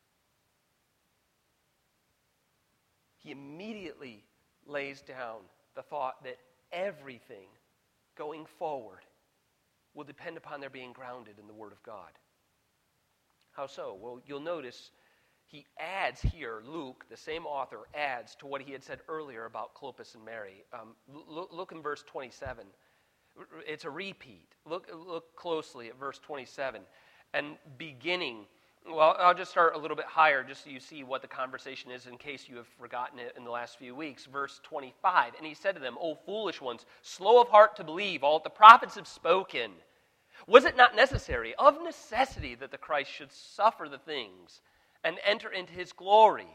He 3.17 3.32
immediately 3.32 4.24
lays 4.65 5.01
down 5.01 5.41
the 5.75 5.82
thought 5.82 6.24
that 6.24 6.38
everything 6.72 7.48
going 8.17 8.46
forward 8.58 9.00
will 9.93 10.03
depend 10.03 10.38
upon 10.38 10.60
their 10.60 10.70
being 10.70 10.93
grounded 10.93 11.36
in 11.39 11.48
the 11.48 11.53
Word 11.53 11.72
of 11.72 11.84
God. 11.84 12.12
How 13.51 13.67
so? 13.67 13.98
Well, 14.00 14.22
you'll 14.25 14.39
notice 14.39 14.91
he 15.48 15.66
adds 15.80 16.22
here, 16.22 16.62
Luke, 16.66 17.06
the 17.10 17.18
same 17.18 17.46
author, 17.46 17.80
adds 17.94 18.36
to 18.36 18.48
what 18.48 18.62
he 18.62 18.72
had 18.72 18.84
said 18.84 19.00
earlier 19.08 19.46
about 19.46 19.76
Clopas 19.76 20.16
and 20.16 20.26
Mary. 20.26 20.64
Um, 20.74 20.96
look, 21.08 21.50
look 21.52 21.72
in 21.72 21.82
verse 21.82 22.04
27. 22.08 22.66
It's 23.68 23.86
a 23.86 23.90
repeat. 23.90 24.48
Look, 24.66 24.90
look 24.94 25.36
closely 25.36 25.90
at 25.90 26.00
verse 26.00 26.20
27. 26.20 26.82
And 27.34 27.58
beginning, 27.78 28.46
well, 28.92 29.16
I'll 29.20 29.34
just 29.34 29.52
start 29.52 29.76
a 29.76 29.78
little 29.78 29.98
bit 29.98 30.06
higher 30.06 30.44
just 30.44 30.64
so 30.64 30.70
you 30.70 30.80
see 30.80 31.04
what 31.04 31.22
the 31.22 31.28
conversation 31.28 31.92
is 31.92 32.08
in 32.08 32.18
case 32.18 32.48
you 32.50 32.58
have 32.58 32.68
forgotten 32.80 33.20
it 33.20 33.34
in 33.38 33.44
the 33.44 33.52
last 33.52 33.78
few 33.78 33.96
weeks. 33.96 34.26
Verse 34.26 34.60
25. 34.64 35.34
And 35.38 35.46
he 35.46 35.54
said 35.54 35.76
to 35.76 35.82
them, 35.82 35.98
O 36.00 36.16
foolish 36.16 36.62
ones, 36.62 36.86
slow 37.02 37.42
of 37.42 37.50
heart 37.50 37.76
to 37.78 37.84
believe 37.84 38.24
all 38.24 38.40
that 38.40 38.44
the 38.44 38.50
prophets 38.50 38.96
have 38.96 39.08
spoken. 39.08 39.72
Was 40.48 40.66
it 40.66 40.76
not 40.76 40.96
necessary, 40.96 41.56
of 41.56 41.82
necessity, 41.84 42.56
that 42.56 42.72
the 42.72 42.78
Christ 42.78 43.12
should 43.12 43.32
suffer 43.32 43.88
the 43.88 43.98
things? 43.98 44.62
And 45.03 45.17
enter 45.25 45.50
into 45.50 45.74
his 45.74 45.91
glory. 45.91 46.48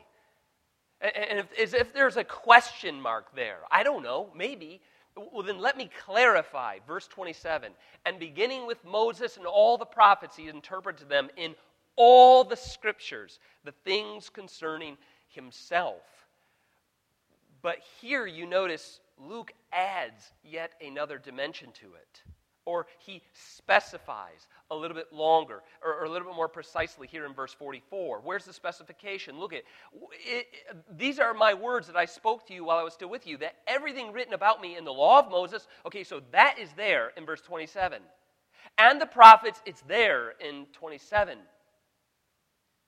And 1.00 1.38
if, 1.38 1.58
as 1.58 1.74
if 1.74 1.92
there's 1.92 2.16
a 2.16 2.24
question 2.24 3.00
mark 3.00 3.34
there. 3.34 3.58
I 3.70 3.82
don't 3.82 4.02
know, 4.02 4.30
maybe. 4.34 4.80
Well, 5.16 5.42
then 5.42 5.58
let 5.58 5.76
me 5.76 5.90
clarify. 6.04 6.78
Verse 6.86 7.06
27. 7.06 7.72
And 8.04 8.18
beginning 8.18 8.66
with 8.66 8.84
Moses 8.84 9.36
and 9.36 9.46
all 9.46 9.78
the 9.78 9.84
prophets, 9.84 10.36
he 10.36 10.48
interpreted 10.48 11.08
them 11.08 11.28
in 11.36 11.54
all 11.96 12.44
the 12.44 12.56
scriptures 12.56 13.38
the 13.64 13.72
things 13.84 14.28
concerning 14.28 14.96
himself. 15.28 16.02
But 17.62 17.78
here 18.00 18.26
you 18.26 18.46
notice 18.46 19.00
Luke 19.18 19.52
adds 19.72 20.32
yet 20.44 20.72
another 20.80 21.18
dimension 21.18 21.70
to 21.80 21.86
it 21.94 22.22
or 22.68 22.87
he 22.98 23.22
specifies 23.32 24.46
a 24.70 24.76
little 24.76 24.94
bit 24.94 25.10
longer 25.10 25.62
or, 25.82 26.00
or, 26.00 26.04
a 26.04 26.10
little 26.10 26.28
bit 26.28 26.37
more 26.37 26.48
precisely 26.48 27.06
here 27.06 27.25
in 27.25 27.32
verse 27.32 27.54
44. 27.54 28.20
Where's 28.22 28.44
the 28.44 28.52
specification? 28.52 29.40
Look 29.40 29.54
at 29.54 29.62
it, 30.10 30.46
these 30.98 31.18
are 31.18 31.32
my 31.32 31.54
words 31.54 31.87
that 31.87 31.96
I 31.96 32.04
spoke 32.04 32.46
to 32.48 32.52
you 32.52 32.64
while 32.64 32.76
I 32.76 32.82
was 32.82 32.92
still 32.92 33.08
with 33.08 33.26
you, 33.26 33.38
that 33.38 33.56
everything 33.66 34.12
written 34.12 34.34
about 34.34 34.60
me 34.60 34.76
in 34.76 34.84
the 34.84 34.92
law 34.92 35.18
of 35.18 35.30
Moses, 35.30 35.66
okay, 35.87 36.04
so 36.04 36.20
that 36.32 36.58
is 36.60 36.68
there 36.76 37.12
in 37.16 37.25
verse 37.25 37.40
27. 37.40 38.02
And 38.76 39.00
the 39.00 39.06
prophets, 39.06 39.62
it's 39.64 39.80
there 39.82 40.34
in 40.38 40.66
27. 40.75 41.38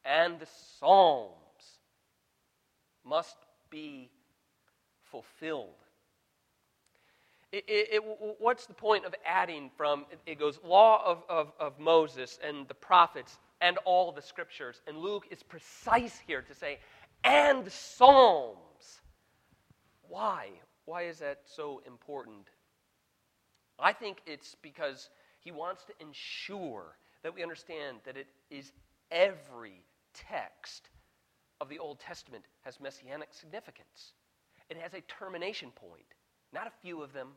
And 0.04 0.38
the 0.38 0.49
Psalms 0.78 1.32
must 3.02 3.37
be 3.70 4.10
fulfilled. 5.04 5.70
It, 7.52 7.64
it, 7.69 8.02
what's 8.38 8.66
the 8.66 8.75
point 8.75 9.04
of 9.04 9.14
adding 9.26 9.71
from, 9.76 10.07
it 10.25 10.38
goes, 10.38 10.61
law 10.64 11.02
of, 11.04 11.25
of, 11.28 11.52
of 11.59 11.78
Moses 11.80 12.38
and 12.47 12.69
the 12.69 12.75
prophets 12.75 13.38
and 13.61 13.76
all 13.85 14.12
the 14.12 14.23
scriptures. 14.23 14.83
And 14.87 14.99
Luke 14.99 15.26
is 15.30 15.42
precise 15.42 16.21
here 16.25 16.42
to 16.42 16.54
say, 16.54 16.78
and 17.25 17.71
Psalms. 17.71 19.00
Why? 20.09 20.49
Why 20.85 21.02
is 21.02 21.19
that 21.19 21.40
so 21.45 21.83
important? 21.87 22.49
I 23.78 23.92
think 23.92 24.19
it's 24.26 24.54
because 24.62 25.11
he 25.40 25.50
wants 25.50 25.85
to 25.85 25.92
ensure 26.00 26.97
that 27.23 27.35
we 27.35 27.42
understand 27.42 27.99
that 28.04 28.16
it 28.16 28.28
is 28.50 28.73
every 29.11 29.83
text 30.14 30.90
of 31.61 31.69
the 31.69 31.78
Old 31.78 31.99
Testament 31.99 32.45
has 32.62 32.80
messianic 32.80 33.28
significance. 33.33 34.12
It 34.69 34.76
has 34.76 34.95
a 34.95 35.00
termination 35.02 35.71
point. 35.73 36.14
Not 36.52 36.66
a 36.66 36.73
few 36.83 37.02
of 37.02 37.12
them, 37.12 37.28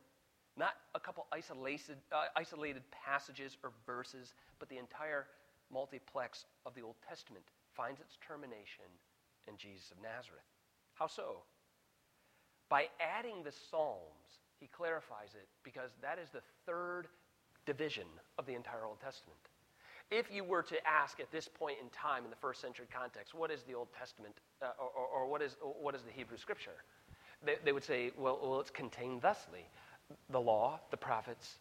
not 0.57 0.73
a 0.95 0.99
couple 0.99 1.25
isolated, 1.31 1.97
uh, 2.11 2.25
isolated 2.35 2.83
passages 2.91 3.57
or 3.63 3.71
verses, 3.85 4.33
but 4.59 4.69
the 4.69 4.77
entire 4.77 5.27
multiplex 5.71 6.45
of 6.65 6.73
the 6.75 6.81
Old 6.81 6.95
Testament 7.07 7.45
finds 7.75 7.99
its 7.99 8.17
termination 8.25 8.85
in 9.47 9.57
Jesus 9.57 9.91
of 9.91 9.97
Nazareth. 10.01 10.45
How 10.93 11.07
so? 11.07 11.43
By 12.69 12.87
adding 12.99 13.43
the 13.43 13.51
Psalms, 13.51 14.41
he 14.59 14.67
clarifies 14.67 15.33
it 15.35 15.47
because 15.63 15.91
that 16.01 16.19
is 16.19 16.29
the 16.29 16.41
third 16.65 17.07
division 17.65 18.07
of 18.37 18.45
the 18.45 18.53
entire 18.53 18.85
Old 18.85 18.99
Testament. 18.99 19.39
If 20.11 20.31
you 20.31 20.43
were 20.43 20.61
to 20.63 20.75
ask 20.87 21.19
at 21.19 21.31
this 21.31 21.47
point 21.47 21.77
in 21.81 21.89
time 21.89 22.23
in 22.23 22.29
the 22.29 22.35
first 22.35 22.61
century 22.61 22.85
context, 22.93 23.33
what 23.33 23.49
is 23.49 23.63
the 23.63 23.73
Old 23.73 23.87
Testament 23.97 24.35
uh, 24.61 24.67
or, 24.79 24.89
or, 24.89 25.07
or 25.07 25.27
what, 25.27 25.41
is, 25.41 25.55
what 25.61 25.95
is 25.95 26.03
the 26.03 26.11
Hebrew 26.11 26.37
Scripture? 26.37 26.83
They, 27.45 27.55
they 27.63 27.71
would 27.71 27.83
say, 27.83 28.11
well, 28.17 28.39
well, 28.41 28.59
it's 28.59 28.71
contained 28.71 29.21
thusly 29.21 29.65
the 30.29 30.39
law, 30.39 30.79
the 30.91 30.97
prophets, 30.97 31.57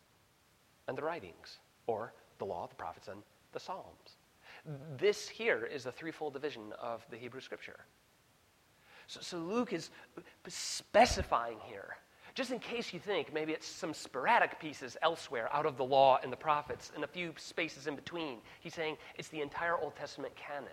and 0.88 0.98
the 0.98 1.02
writings, 1.02 1.58
or 1.86 2.12
the 2.38 2.44
law, 2.44 2.66
the 2.66 2.74
prophets, 2.74 3.08
and 3.08 3.22
the 3.52 3.60
Psalms. 3.60 4.16
This 4.96 5.28
here 5.28 5.64
is 5.64 5.84
the 5.84 5.92
threefold 5.92 6.34
division 6.34 6.72
of 6.80 7.04
the 7.10 7.16
Hebrew 7.16 7.40
Scripture. 7.40 7.80
So, 9.06 9.20
so 9.20 9.38
Luke 9.38 9.72
is 9.72 9.90
specifying 10.46 11.58
here, 11.66 11.96
just 12.34 12.50
in 12.50 12.58
case 12.58 12.92
you 12.92 13.00
think 13.00 13.32
maybe 13.32 13.52
it's 13.52 13.66
some 13.66 13.92
sporadic 13.92 14.58
pieces 14.60 14.96
elsewhere 15.02 15.48
out 15.52 15.66
of 15.66 15.76
the 15.76 15.84
law 15.84 16.18
and 16.22 16.32
the 16.32 16.36
prophets 16.36 16.92
and 16.94 17.04
a 17.04 17.08
few 17.08 17.32
spaces 17.36 17.86
in 17.86 17.96
between. 17.96 18.38
He's 18.60 18.74
saying 18.74 18.96
it's 19.16 19.28
the 19.28 19.40
entire 19.40 19.76
Old 19.76 19.96
Testament 19.96 20.34
canon. 20.36 20.68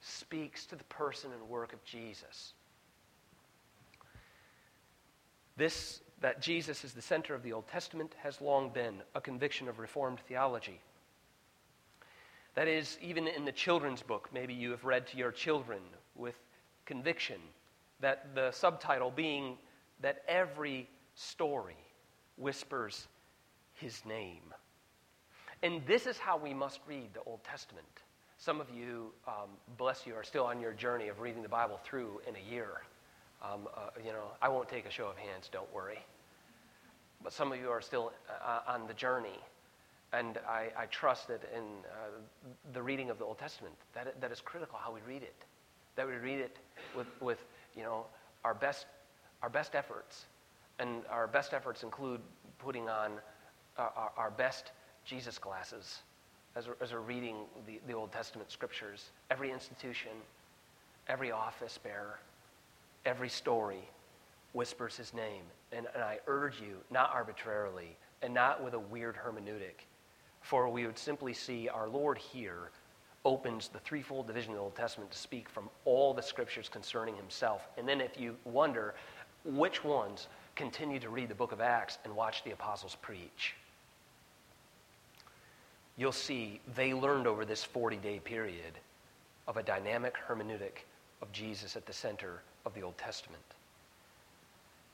Speaks 0.00 0.66
to 0.66 0.76
the 0.76 0.84
person 0.84 1.30
and 1.32 1.48
work 1.48 1.72
of 1.72 1.84
Jesus. 1.84 2.54
This, 5.56 6.00
that 6.20 6.40
Jesus 6.40 6.84
is 6.84 6.92
the 6.92 7.02
center 7.02 7.34
of 7.34 7.42
the 7.42 7.52
Old 7.52 7.68
Testament, 7.68 8.14
has 8.22 8.40
long 8.40 8.70
been 8.70 9.02
a 9.14 9.20
conviction 9.20 9.68
of 9.68 9.78
Reformed 9.78 10.20
theology. 10.20 10.80
That 12.54 12.68
is, 12.68 12.98
even 13.00 13.26
in 13.28 13.44
the 13.44 13.52
children's 13.52 14.02
book, 14.02 14.28
maybe 14.32 14.54
you 14.54 14.70
have 14.70 14.84
read 14.84 15.06
to 15.08 15.16
your 15.16 15.32
children 15.32 15.80
with 16.14 16.36
conviction, 16.84 17.40
that 18.00 18.34
the 18.34 18.50
subtitle 18.50 19.10
being 19.10 19.56
that 20.00 20.22
every 20.28 20.88
story 21.14 21.76
whispers 22.36 23.06
his 23.74 24.04
name. 24.04 24.54
And 25.62 25.80
this 25.86 26.06
is 26.06 26.18
how 26.18 26.36
we 26.36 26.52
must 26.52 26.80
read 26.86 27.14
the 27.14 27.20
Old 27.24 27.42
Testament. 27.44 27.86
Some 28.36 28.60
of 28.60 28.66
you, 28.70 29.12
um, 29.28 29.50
bless 29.78 30.06
you, 30.06 30.14
are 30.14 30.24
still 30.24 30.44
on 30.44 30.60
your 30.60 30.72
journey 30.72 31.08
of 31.08 31.20
reading 31.20 31.42
the 31.42 31.48
Bible 31.48 31.78
through 31.84 32.20
in 32.28 32.34
a 32.34 32.52
year. 32.52 32.82
Um, 33.42 33.68
uh, 33.74 33.90
you 34.04 34.12
know, 34.12 34.30
I 34.40 34.48
won't 34.48 34.68
take 34.68 34.86
a 34.86 34.90
show 34.90 35.06
of 35.06 35.16
hands, 35.16 35.48
don't 35.50 35.72
worry. 35.74 35.98
But 37.22 37.32
some 37.32 37.52
of 37.52 37.58
you 37.58 37.70
are 37.70 37.80
still 37.80 38.12
uh, 38.44 38.60
on 38.66 38.86
the 38.86 38.94
journey. 38.94 39.38
And 40.12 40.38
I, 40.46 40.68
I 40.76 40.86
trust 40.86 41.28
that 41.28 41.42
in 41.56 41.62
uh, 41.62 42.20
the 42.72 42.82
reading 42.82 43.10
of 43.10 43.18
the 43.18 43.24
Old 43.24 43.38
Testament, 43.38 43.74
that, 43.94 44.20
that 44.20 44.30
is 44.30 44.40
critical 44.40 44.78
how 44.78 44.92
we 44.92 45.00
read 45.06 45.22
it. 45.22 45.34
That 45.96 46.06
we 46.06 46.14
read 46.14 46.38
it 46.38 46.58
with, 46.96 47.06
with 47.20 47.44
you 47.76 47.82
know, 47.82 48.06
our 48.44 48.54
best, 48.54 48.86
our 49.42 49.48
best 49.48 49.74
efforts. 49.74 50.26
And 50.78 51.02
our 51.10 51.26
best 51.26 51.54
efforts 51.54 51.82
include 51.82 52.20
putting 52.58 52.88
on 52.88 53.12
our, 53.78 53.92
our, 53.96 54.12
our 54.16 54.30
best 54.30 54.72
Jesus 55.04 55.38
glasses 55.38 56.00
as 56.54 56.68
we're, 56.68 56.76
as 56.80 56.92
we're 56.92 57.00
reading 57.00 57.36
the, 57.66 57.80
the 57.86 57.94
Old 57.94 58.12
Testament 58.12 58.50
scriptures. 58.50 59.10
Every 59.30 59.50
institution, 59.50 60.12
every 61.08 61.32
office 61.32 61.78
bearer, 61.82 62.18
every 63.04 63.28
story 63.28 63.88
whispers 64.52 64.96
his 64.96 65.14
name. 65.14 65.44
And, 65.72 65.86
and 65.94 66.02
I 66.02 66.18
urge 66.26 66.60
you, 66.60 66.76
not 66.90 67.10
arbitrarily 67.12 67.96
and 68.22 68.32
not 68.32 68.62
with 68.62 68.74
a 68.74 68.78
weird 68.78 69.16
hermeneutic, 69.16 69.86
for 70.40 70.68
we 70.68 70.86
would 70.86 70.98
simply 70.98 71.32
see 71.32 71.68
our 71.68 71.88
Lord 71.88 72.18
here 72.18 72.70
opens 73.24 73.68
the 73.68 73.78
threefold 73.80 74.26
division 74.26 74.52
of 74.52 74.56
the 74.56 74.62
Old 74.62 74.74
Testament 74.74 75.10
to 75.10 75.18
speak 75.18 75.48
from 75.48 75.68
all 75.84 76.12
the 76.12 76.22
scriptures 76.22 76.68
concerning 76.68 77.16
himself. 77.16 77.68
And 77.78 77.88
then 77.88 78.00
if 78.00 78.18
you 78.18 78.36
wonder 78.44 78.94
which 79.44 79.84
ones 79.84 80.28
continue 80.54 80.98
to 81.00 81.08
read 81.08 81.28
the 81.28 81.34
book 81.34 81.52
of 81.52 81.60
Acts 81.60 81.98
and 82.04 82.14
watch 82.14 82.44
the 82.44 82.52
apostles 82.52 82.96
preach, 83.00 83.54
you'll 85.96 86.12
see 86.12 86.60
they 86.74 86.92
learned 86.94 87.26
over 87.26 87.44
this 87.44 87.62
40 87.62 87.96
day 87.96 88.18
period 88.18 88.78
of 89.46 89.56
a 89.56 89.62
dynamic 89.62 90.14
hermeneutic 90.28 90.84
of 91.20 91.30
Jesus 91.32 91.76
at 91.76 91.86
the 91.86 91.92
center 91.92 92.42
of 92.64 92.74
the 92.74 92.82
Old 92.82 92.98
Testament. 92.98 93.42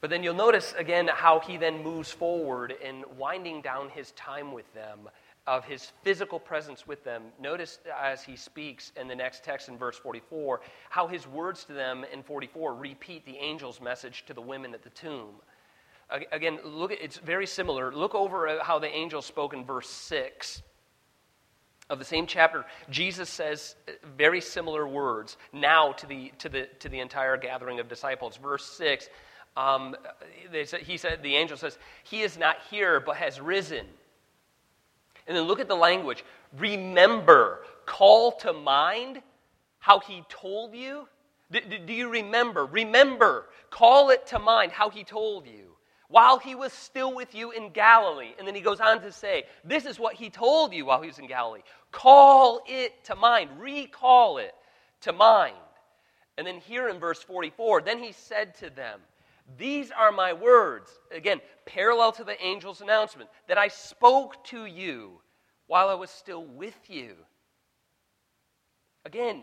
But 0.01 0.11
then 0.11 0.23
you'll 0.23 0.35
notice 0.35 0.75
again 0.79 1.09
how 1.09 1.41
he 1.41 1.57
then 1.57 1.83
moves 1.83 2.11
forward 2.11 2.75
in 2.83 3.05
winding 3.17 3.63
down 3.63 3.91
his 3.91 4.13
time 4.13 4.53
with 4.53 4.73
them, 4.75 5.09
of 5.47 5.65
his 5.65 5.93
physical 6.03 6.39
presence 6.39 6.87
with 6.87 7.03
them. 7.05 7.23
Notice 7.41 7.79
as 7.99 8.23
he 8.23 8.37
speaks 8.37 8.93
in 9.01 9.09
the 9.09 9.17
next 9.17 9.43
text 9.43 9.69
in 9.69 9.79
verse 9.79 9.97
44, 9.97 10.61
how 10.91 11.07
his 11.07 11.27
words 11.27 11.65
to 11.65 11.73
them 11.73 12.05
in 12.13 12.23
44 12.23 12.75
repeat 12.75 13.25
the 13.25 13.39
angel's 13.39 13.81
message 13.81 14.25
to 14.27 14.35
the 14.35 14.43
women 14.43 14.75
at 14.75 14.83
the 14.83 14.91
tomb. 14.91 15.31
Again, 16.33 16.59
look, 16.65 16.93
it's 16.93 17.17
very 17.17 17.47
similar. 17.47 17.93
Look 17.93 18.15
over 18.15 18.61
how 18.63 18.79
the 18.79 18.89
angel 18.89 19.23
spoke 19.23 19.53
in 19.55 19.65
verse 19.65 19.89
6 19.89 20.63
of 21.91 21.99
the 21.99 22.05
same 22.05 22.27
chapter, 22.27 22.65
Jesus 22.91 23.29
says 23.29 23.75
very 24.17 24.41
similar 24.41 24.87
words 24.87 25.37
now 25.53 25.93
to 25.93 26.07
the, 26.07 26.33
to 26.39 26.49
the, 26.49 26.69
to 26.81 26.89
the 26.89 27.01
entire 27.01 27.37
gathering 27.37 27.81
of 27.81 27.89
disciples. 27.89 28.37
Verse 28.37 28.65
6, 28.77 29.09
um, 29.57 29.97
say, 30.65 30.83
he 30.83 30.97
said, 30.97 31.23
the 31.23 31.37
angel 31.37 31.57
says, 31.57 31.79
He 32.05 32.21
is 32.23 32.39
not 32.39 32.57
here, 32.71 33.01
but 33.01 33.17
has 33.17 33.41
risen. 33.41 33.87
And 35.27 35.37
then 35.37 35.45
look 35.45 35.61
at 35.61 35.69
the 35.69 35.77
language. 35.77 36.25
Remember, 36.59 37.61
call 37.87 38.33
to 38.33 38.53
mind 38.53 39.23
how 39.79 40.01
he 40.01 40.23
told 40.29 40.75
you. 40.75 41.09
Do, 41.51 41.61
do 41.87 41.93
you 41.93 42.11
remember? 42.11 42.67
Remember, 42.67 43.47
call 43.71 44.11
it 44.11 44.27
to 44.29 44.39
mind 44.39 44.73
how 44.73 44.91
he 44.91 45.05
told 45.05 45.47
you 45.47 45.68
while 46.09 46.39
he 46.39 46.55
was 46.55 46.73
still 46.73 47.15
with 47.15 47.35
you 47.35 47.51
in 47.53 47.71
Galilee. 47.71 48.33
And 48.39 48.47
then 48.47 48.55
he 48.55 48.61
goes 48.61 48.81
on 48.81 49.01
to 49.03 49.13
say, 49.13 49.45
This 49.65 49.85
is 49.85 49.99
what 49.99 50.15
he 50.15 50.31
told 50.31 50.73
you 50.73 50.87
while 50.87 51.01
he 51.01 51.09
was 51.09 51.19
in 51.19 51.27
Galilee. 51.27 51.63
Call 51.93 52.63
it 52.67 53.05
to 53.05 53.15
mind, 53.15 53.51
recall 53.59 54.39
it 54.39 54.55
to 55.03 55.13
mind. 55.13 55.55
And 56.37 56.47
then 56.47 56.59
here 56.59 56.89
in 56.89 56.99
verse 56.99 57.23
44, 57.23 57.83
then 57.83 57.99
he 57.99 58.13
said 58.13 58.55
to 58.57 58.71
them, 58.71 59.01
These 59.59 59.91
are 59.91 60.13
my 60.13 60.33
words, 60.33 60.91
again, 61.11 61.41
parallel 61.67 62.13
to 62.13 62.25
the 62.25 62.41
angel's 62.41 62.81
announcement, 62.81 63.29
that 63.49 63.59
I 63.59 63.69
spoke 63.69 64.45
to 64.47 64.65
you 64.65 65.21
while 65.67 65.89
I 65.89 65.95
was 65.95 66.11
still 66.11 66.45
with 66.45 66.79
you. 66.89 67.15
Again, 69.05 69.43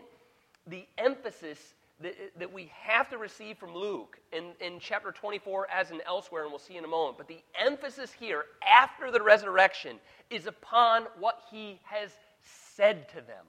the 0.66 0.86
emphasis 0.98 1.74
that, 2.00 2.14
that 2.38 2.52
we 2.52 2.70
have 2.74 3.08
to 3.10 3.18
receive 3.18 3.56
from 3.56 3.74
Luke 3.74 4.18
in, 4.32 4.52
in 4.60 4.78
chapter 4.78 5.12
24 5.12 5.68
as 5.70 5.90
in 5.90 6.00
elsewhere, 6.06 6.42
and 6.42 6.50
we'll 6.50 6.58
see 6.58 6.76
in 6.76 6.84
a 6.84 6.88
moment. 6.88 7.16
But 7.16 7.28
the 7.28 7.40
emphasis 7.58 8.12
here 8.12 8.44
after 8.66 9.10
the 9.10 9.22
resurrection 9.22 9.98
is 10.30 10.46
upon 10.46 11.04
what 11.18 11.40
he 11.50 11.80
has 11.84 12.10
said 12.74 13.08
to 13.10 13.16
them. 13.16 13.46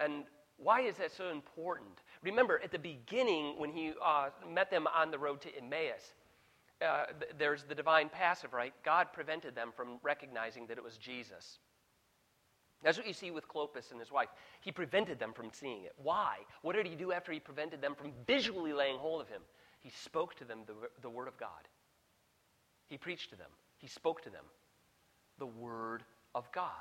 And 0.00 0.24
why 0.58 0.82
is 0.82 0.96
that 0.96 1.12
so 1.12 1.30
important? 1.30 2.02
Remember, 2.22 2.60
at 2.62 2.72
the 2.72 2.78
beginning, 2.78 3.54
when 3.58 3.70
he 3.70 3.92
uh, 4.04 4.30
met 4.52 4.70
them 4.70 4.86
on 4.94 5.10
the 5.10 5.18
road 5.18 5.40
to 5.42 5.56
Emmaus, 5.56 6.12
uh, 6.84 7.06
th- 7.18 7.32
there's 7.38 7.64
the 7.64 7.74
divine 7.74 8.08
passive, 8.08 8.52
right? 8.52 8.72
God 8.84 9.12
prevented 9.12 9.54
them 9.54 9.70
from 9.74 9.98
recognizing 10.02 10.66
that 10.66 10.78
it 10.78 10.84
was 10.84 10.96
Jesus. 10.96 11.58
That's 12.82 12.96
what 12.96 13.06
you 13.06 13.12
see 13.12 13.30
with 13.30 13.48
Clopas 13.48 13.90
and 13.90 13.98
his 13.98 14.12
wife. 14.12 14.28
He 14.60 14.70
prevented 14.70 15.18
them 15.18 15.32
from 15.32 15.50
seeing 15.52 15.82
it. 15.84 15.92
Why? 15.96 16.36
What 16.62 16.76
did 16.76 16.86
he 16.86 16.94
do 16.94 17.12
after 17.12 17.32
he 17.32 17.40
prevented 17.40 17.80
them 17.80 17.94
from 17.94 18.12
visually 18.26 18.72
laying 18.72 18.98
hold 18.98 19.20
of 19.20 19.28
him? 19.28 19.42
He 19.80 19.90
spoke 19.90 20.34
to 20.36 20.44
them 20.44 20.60
the, 20.66 20.74
the 21.02 21.10
Word 21.10 21.28
of 21.28 21.36
God. 21.38 21.68
He 22.86 22.96
preached 22.96 23.30
to 23.30 23.36
them. 23.36 23.50
He 23.78 23.88
spoke 23.88 24.22
to 24.22 24.30
them 24.30 24.44
the 25.38 25.46
Word 25.46 26.04
of 26.34 26.50
God. 26.52 26.72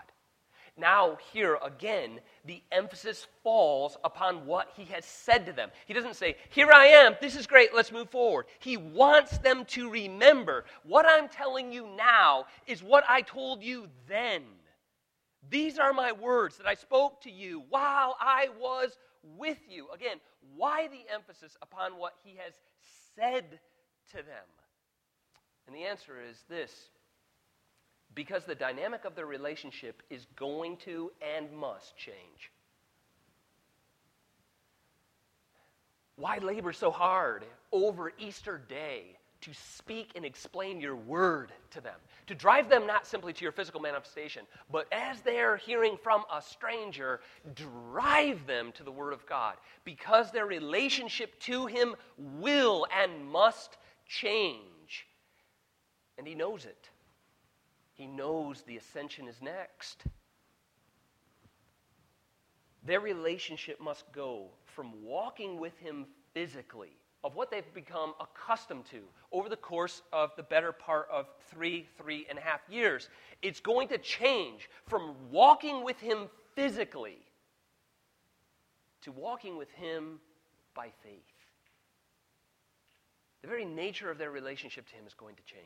Now, 0.80 1.18
here 1.34 1.58
again, 1.64 2.20
the 2.46 2.62
emphasis 2.72 3.26
falls 3.44 3.98
upon 4.04 4.46
what 4.46 4.70
he 4.76 4.86
has 4.86 5.06
said 5.06 5.48
to 5.48 5.54
them. 5.54 5.72
He 5.88 5.94
doesn't 5.94 6.16
say, 6.16 6.36
Here 6.50 6.72
I 6.72 6.86
am, 6.86 7.16
this 7.20 7.36
is 7.36 7.48
great, 7.48 7.74
let's 7.74 7.92
move 7.92 8.12
forward. 8.12 8.46
He 8.60 8.78
wants 8.78 9.40
them 9.40 9.66
to 9.66 9.90
remember 9.90 10.66
what 10.84 11.08
I'm 11.08 11.30
telling 11.30 11.72
you 11.72 11.88
now 11.98 12.46
is 12.68 12.84
what 12.84 13.04
I 13.10 13.22
told 13.22 13.64
you 13.64 13.88
then. 14.08 14.44
These 15.50 15.80
are 15.80 15.94
my 15.94 16.12
words 16.12 16.58
that 16.58 16.68
I 16.68 16.74
spoke 16.74 17.22
to 17.22 17.32
you 17.32 17.64
while 17.70 18.16
I 18.20 18.50
was 18.60 18.98
with 19.38 19.60
you. 19.70 19.88
Again, 19.94 20.18
why 20.56 20.88
the 20.88 21.14
emphasis 21.14 21.56
upon 21.62 21.98
what 21.98 22.14
he 22.24 22.38
has 22.38 22.54
said 23.16 23.60
to 24.12 24.18
them? 24.18 24.48
And 25.68 25.76
the 25.76 25.84
answer 25.84 26.16
is 26.30 26.38
this 26.50 26.72
because 28.16 28.46
the 28.46 28.56
dynamic 28.56 29.06
of 29.06 29.16
their 29.16 29.26
relationship 29.26 30.02
is 30.10 30.26
going 30.36 30.78
to 30.78 31.12
and 31.36 31.52
must 31.52 31.96
change. 31.98 32.52
Why 36.16 36.40
labor 36.40 36.74
so 36.74 36.90
hard 36.90 37.46
over 37.72 38.12
Easter 38.18 38.58
Day 38.58 39.17
to 39.42 39.54
speak 39.54 40.12
and 40.16 40.26
explain 40.26 40.82
your 40.82 40.96
word 40.96 41.52
to 41.72 41.82
them, 41.82 41.96
to 42.28 42.36
drive 42.36 42.70
them 42.70 42.88
not 42.88 43.06
simply 43.06 43.34
to 43.34 43.44
your 43.44 43.52
physical 43.52 43.80
manifestation, 43.80 44.46
but 44.72 44.88
as 44.92 45.22
they're 45.22 45.58
hearing 45.58 45.98
from 46.02 46.24
a 46.34 46.42
stranger, 46.42 47.20
drive 47.56 48.46
them 48.48 48.72
to 48.74 48.84
the 48.84 48.92
word 48.92 49.14
of 49.14 49.26
God, 49.26 49.56
because 49.84 50.32
their 50.32 50.46
relationship 50.46 51.40
to 51.42 51.66
Him 51.68 51.96
will 52.18 52.88
and 53.02 53.28
must 53.28 53.78
change. 54.08 55.08
And 56.18 56.28
He 56.28 56.36
knows 56.36 56.66
it. 56.66 56.90
He 57.94 58.08
knows 58.08 58.62
the 58.62 58.78
ascension 58.78 59.28
is 59.28 59.42
next. 59.42 60.04
Their 62.84 63.00
relationship 63.00 63.80
must 63.82 64.12
go 64.12 64.50
from 64.66 65.04
walking 65.04 65.60
with 65.60 65.78
Him 65.80 66.06
physically 66.34 66.97
of 67.24 67.36
what 67.36 67.52
they've 67.52 67.74
become 67.74 68.14
accustomed 68.20 68.86
to 68.86 69.02
over 69.32 69.50
the 69.50 69.58
course 69.58 70.02
of 70.14 70.32
the 70.38 70.44
better 70.44 70.72
part 70.72 71.08
of 71.12 71.28
three, 71.50 71.88
three 71.98 72.26
and 72.30 72.38
a 72.38 72.42
half 72.42 72.62
years. 72.70 73.10
It's 73.42 73.60
going 73.60 73.88
to 73.90 73.98
change 73.98 74.70
from 74.86 75.16
walking 75.32 75.84
with 75.84 76.00
Him 76.00 76.30
physically 76.56 77.18
to 79.02 79.12
walking 79.12 79.58
with 79.58 79.72
Him 79.72 80.20
by 80.74 80.90
faith. 81.04 81.22
The 83.42 83.48
very 83.48 83.66
nature 83.66 84.12
of 84.12 84.18
their 84.18 84.32
relationship 84.32 84.88
to 84.90 84.96
Him 84.96 85.06
is 85.08 85.14
going 85.14 85.36
to 85.36 85.44
change. 85.44 85.64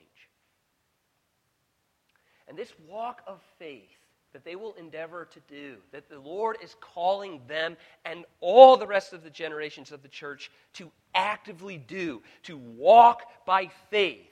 And 2.47 2.57
this 2.57 2.73
walk 2.87 3.21
of 3.27 3.39
faith 3.57 3.89
that 4.33 4.45
they 4.45 4.55
will 4.55 4.73
endeavor 4.73 5.25
to 5.25 5.39
do, 5.47 5.75
that 5.91 6.09
the 6.09 6.19
Lord 6.19 6.57
is 6.63 6.75
calling 6.79 7.41
them 7.47 7.75
and 8.05 8.25
all 8.39 8.77
the 8.77 8.87
rest 8.87 9.13
of 9.13 9.23
the 9.23 9.29
generations 9.29 9.91
of 9.91 10.01
the 10.01 10.07
church 10.07 10.51
to 10.73 10.89
actively 11.13 11.77
do, 11.77 12.21
to 12.43 12.57
walk 12.57 13.23
by 13.45 13.69
faith, 13.89 14.27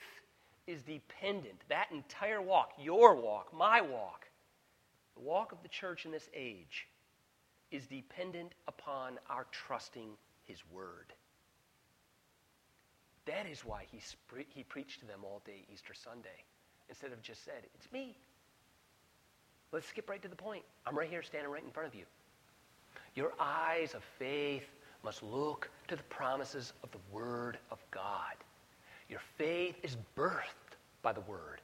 is 0.68 0.82
dependent. 0.84 1.56
That 1.70 1.88
entire 1.92 2.42
walk, 2.42 2.74
your 2.80 3.16
walk, 3.16 3.54
my 3.56 3.82
walk, 3.82 4.28
the 5.16 5.22
walk 5.22 5.52
of 5.52 5.62
the 5.64 5.70
church 5.70 6.06
in 6.06 6.12
this 6.12 6.30
age, 6.34 6.88
is 7.72 7.86
dependent 7.88 8.54
upon 8.68 9.20
our 9.30 9.46
trusting 9.52 10.10
His 10.46 10.60
Word. 10.72 11.14
That 13.26 13.46
is 13.46 13.64
why 13.64 13.86
he, 13.92 14.00
he 14.50 14.64
preached 14.64 15.02
to 15.02 15.06
them 15.06 15.20
all 15.24 15.42
day 15.46 15.64
Easter 15.72 15.94
Sunday 15.94 16.46
instead 16.88 17.12
of 17.12 17.22
just 17.22 17.46
said, 17.46 17.64
It's 17.76 17.92
me. 17.92 18.16
Let's 19.72 19.88
skip 19.88 20.10
right 20.10 20.22
to 20.24 20.28
the 20.28 20.36
point. 20.36 20.64
I'm 20.88 20.98
right 20.98 21.10
here 21.10 21.22
standing 21.22 21.52
right 21.52 21.64
in 21.64 21.70
front 21.70 21.88
of 21.88 21.96
you. 21.96 22.06
Your 23.14 23.34
eyes 23.40 23.94
of 23.94 24.04
faith 24.18 24.64
must 25.04 25.24
look 25.24 25.70
to 25.88 25.96
the 25.96 26.04
promises 26.04 26.74
of 26.84 26.92
the 26.92 26.98
Word 27.12 27.58
of 27.72 27.80
God. 27.92 28.36
Your 29.10 29.22
faith 29.38 29.76
is 29.84 29.98
birthed 30.16 30.78
by 31.02 31.14
the 31.14 31.22
Word. 31.22 31.62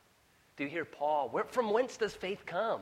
Do 0.57 0.63
you 0.63 0.69
hear 0.69 0.85
Paul? 0.85 1.29
Where, 1.29 1.43
from 1.43 1.71
whence 1.71 1.97
does 1.97 2.13
faith 2.13 2.45
come? 2.45 2.81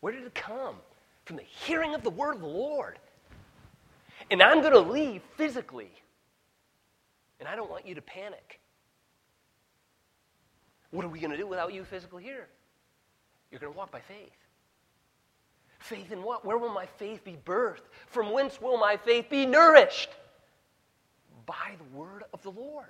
Where 0.00 0.12
did 0.12 0.24
it 0.24 0.34
come? 0.34 0.76
From 1.24 1.36
the 1.36 1.42
hearing 1.42 1.94
of 1.94 2.02
the 2.02 2.10
Word 2.10 2.36
of 2.36 2.40
the 2.40 2.46
Lord. 2.46 2.98
And 4.30 4.42
I'm 4.42 4.60
going 4.60 4.72
to 4.72 4.80
leave 4.80 5.22
physically. 5.36 5.90
And 7.40 7.48
I 7.48 7.56
don't 7.56 7.70
want 7.70 7.86
you 7.86 7.94
to 7.94 8.02
panic. 8.02 8.60
What 10.90 11.04
are 11.04 11.08
we 11.08 11.20
going 11.20 11.30
to 11.30 11.36
do 11.36 11.46
without 11.46 11.72
you 11.72 11.84
physically 11.84 12.22
here? 12.22 12.48
You're 13.50 13.60
going 13.60 13.72
to 13.72 13.78
walk 13.78 13.90
by 13.90 14.00
faith. 14.00 14.30
Faith 15.80 16.12
in 16.12 16.22
what? 16.22 16.44
Where 16.44 16.58
will 16.58 16.72
my 16.72 16.86
faith 16.86 17.24
be 17.24 17.38
birthed? 17.44 17.80
From 18.06 18.30
whence 18.30 18.60
will 18.60 18.76
my 18.76 18.96
faith 18.98 19.28
be 19.30 19.46
nourished? 19.46 20.10
By 21.46 21.72
the 21.78 21.98
word 21.98 22.22
of 22.32 22.42
the 22.42 22.50
Lord. 22.50 22.84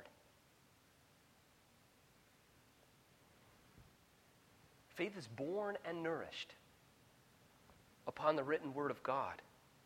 Faith 4.96 5.16
is 5.16 5.28
born 5.28 5.78
and 5.88 6.02
nourished 6.02 6.52
upon 8.06 8.36
the 8.36 8.42
written 8.42 8.74
word 8.74 8.90
of 8.90 9.02
God. 9.02 9.40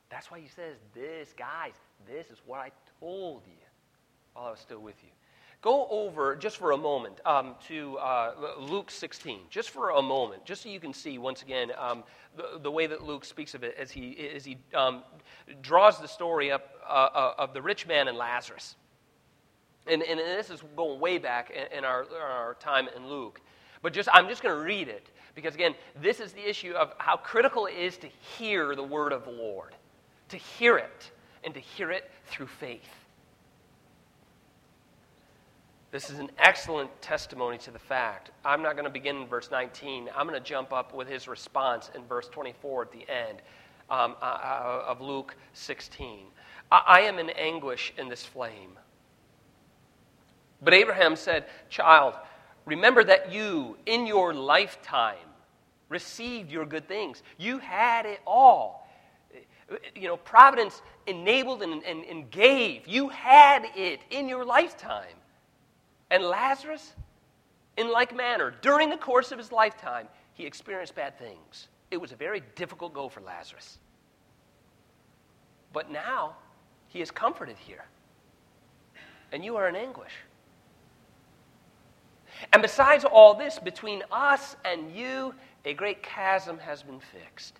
That's 0.08 0.30
why 0.30 0.40
he 0.40 0.48
says, 0.48 0.76
This, 0.94 1.34
guys, 1.36 1.74
this 2.06 2.30
is 2.30 2.40
what 2.46 2.58
I 2.58 2.72
told 3.00 3.42
you 3.46 3.52
while 4.32 4.46
I 4.46 4.50
was 4.50 4.60
still 4.60 4.80
with 4.80 4.96
you. 5.04 5.10
Go 5.64 5.88
over, 5.88 6.36
just 6.36 6.58
for 6.58 6.72
a 6.72 6.76
moment, 6.76 7.22
um, 7.24 7.54
to 7.68 7.96
uh, 7.96 8.34
Luke 8.58 8.90
16, 8.90 9.38
just 9.48 9.70
for 9.70 9.92
a 9.92 10.02
moment, 10.02 10.44
just 10.44 10.62
so 10.62 10.68
you 10.68 10.78
can 10.78 10.92
see, 10.92 11.16
once 11.16 11.40
again, 11.40 11.72
um, 11.78 12.04
the, 12.36 12.60
the, 12.62 12.70
way 12.70 12.86
that 12.86 13.02
Luke 13.02 13.24
speaks 13.24 13.54
of 13.54 13.64
it 13.64 13.74
as 13.78 13.90
he, 13.90 14.28
as 14.36 14.44
he 14.44 14.58
um, 14.74 15.02
draws 15.62 15.98
the 15.98 16.06
story 16.06 16.52
up 16.52 16.74
uh, 16.86 17.08
uh, 17.14 17.34
of 17.38 17.54
the 17.54 17.62
rich 17.62 17.86
man 17.86 18.08
and 18.08 18.18
Lazarus. 18.18 18.76
And, 19.86 20.02
and 20.02 20.20
this 20.20 20.50
is 20.50 20.62
going 20.76 21.00
way 21.00 21.16
back 21.16 21.48
in, 21.48 21.78
in 21.78 21.84
our, 21.86 22.04
our 22.22 22.56
time 22.60 22.86
in 22.94 23.08
Luke. 23.08 23.40
But 23.80 23.94
just, 23.94 24.10
I'm 24.12 24.28
just 24.28 24.42
going 24.42 24.54
to 24.54 24.62
read 24.62 24.88
it 24.88 25.08
because, 25.34 25.54
again, 25.54 25.74
this 25.98 26.20
is 26.20 26.34
the 26.34 26.46
issue 26.46 26.72
of 26.72 26.92
how 26.98 27.16
critical 27.16 27.64
it 27.64 27.74
is 27.74 27.96
to 27.96 28.08
hear 28.36 28.76
the 28.76 28.82
word 28.82 29.14
of 29.14 29.24
the 29.24 29.30
Lord, 29.30 29.74
to 30.28 30.36
hear 30.36 30.76
it, 30.76 31.10
and 31.42 31.54
to 31.54 31.60
hear 31.60 31.90
it 31.90 32.10
through 32.26 32.48
faith. 32.48 33.03
This 35.94 36.10
is 36.10 36.18
an 36.18 36.32
excellent 36.38 36.90
testimony 37.00 37.56
to 37.58 37.70
the 37.70 37.78
fact. 37.78 38.32
I'm 38.44 38.62
not 38.62 38.72
going 38.72 38.84
to 38.84 38.90
begin 38.90 39.14
in 39.14 39.28
verse 39.28 39.52
19. 39.52 40.10
I'm 40.16 40.26
going 40.26 40.36
to 40.36 40.44
jump 40.44 40.72
up 40.72 40.92
with 40.92 41.06
his 41.06 41.28
response 41.28 41.88
in 41.94 42.04
verse 42.06 42.26
24 42.26 42.82
at 42.82 42.90
the 42.90 43.08
end 43.08 43.42
um, 43.88 44.16
uh, 44.20 44.24
uh 44.24 44.84
of 44.88 45.00
Luke 45.00 45.36
16. 45.52 46.24
I, 46.72 46.82
I 46.84 47.00
am 47.02 47.20
in 47.20 47.30
anguish 47.30 47.92
in 47.96 48.08
this 48.08 48.24
flame. 48.24 48.76
But 50.60 50.74
Abraham 50.74 51.14
said, 51.14 51.44
Child, 51.70 52.14
Remember 52.66 53.04
that 53.04 53.32
you, 53.32 53.76
in 53.86 54.04
your 54.04 54.34
lifetime, 54.34 55.28
received 55.88 56.50
your 56.50 56.66
good 56.66 56.88
things. 56.88 57.22
You 57.38 57.60
had 57.60 58.04
it 58.04 58.18
all. 58.26 58.88
You 59.94 60.08
know, 60.08 60.16
Providence 60.16 60.82
enabled 61.06 61.62
and, 61.62 61.84
and, 61.84 62.04
and 62.04 62.28
gave. 62.32 62.88
You 62.88 63.10
had 63.10 63.66
it 63.76 64.00
in 64.10 64.28
your 64.28 64.44
lifetime. 64.44 65.14
And 66.14 66.22
Lazarus, 66.22 66.92
in 67.76 67.90
like 67.90 68.14
manner, 68.14 68.54
during 68.62 68.88
the 68.88 68.96
course 68.96 69.32
of 69.32 69.38
his 69.38 69.50
lifetime, 69.50 70.06
he 70.34 70.46
experienced 70.46 70.94
bad 70.94 71.18
things. 71.18 71.66
It 71.90 71.96
was 71.96 72.12
a 72.12 72.14
very 72.14 72.40
difficult 72.54 72.94
go 72.94 73.08
for 73.08 73.20
Lazarus. 73.20 73.78
But 75.72 75.90
now, 75.90 76.36
he 76.86 77.00
is 77.00 77.10
comforted 77.10 77.56
here. 77.58 77.84
And 79.32 79.44
you 79.44 79.56
are 79.56 79.68
in 79.68 79.74
anguish. 79.74 80.12
And 82.52 82.62
besides 82.62 83.04
all 83.04 83.34
this, 83.34 83.58
between 83.58 84.04
us 84.12 84.54
and 84.64 84.94
you, 84.94 85.34
a 85.64 85.74
great 85.74 86.00
chasm 86.04 86.58
has 86.58 86.84
been 86.84 87.00
fixed. 87.00 87.58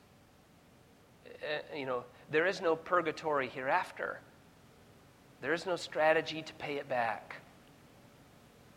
Uh, 1.26 1.76
you 1.76 1.86
know, 1.86 2.04
there 2.30 2.46
is 2.46 2.60
no 2.60 2.76
purgatory 2.76 3.48
hereafter. 3.48 4.20
There 5.40 5.54
is 5.54 5.66
no 5.66 5.74
strategy 5.74 6.40
to 6.40 6.52
pay 6.54 6.76
it 6.76 6.88
back. 6.88 7.40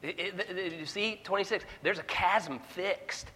It, 0.02 0.20
it, 0.20 0.58
it, 0.58 0.74
you 0.74 0.86
see, 0.86 1.20
26, 1.24 1.66
there's 1.82 2.00
a 2.00 2.04
chasm 2.04 2.60
fixed. 2.60 3.28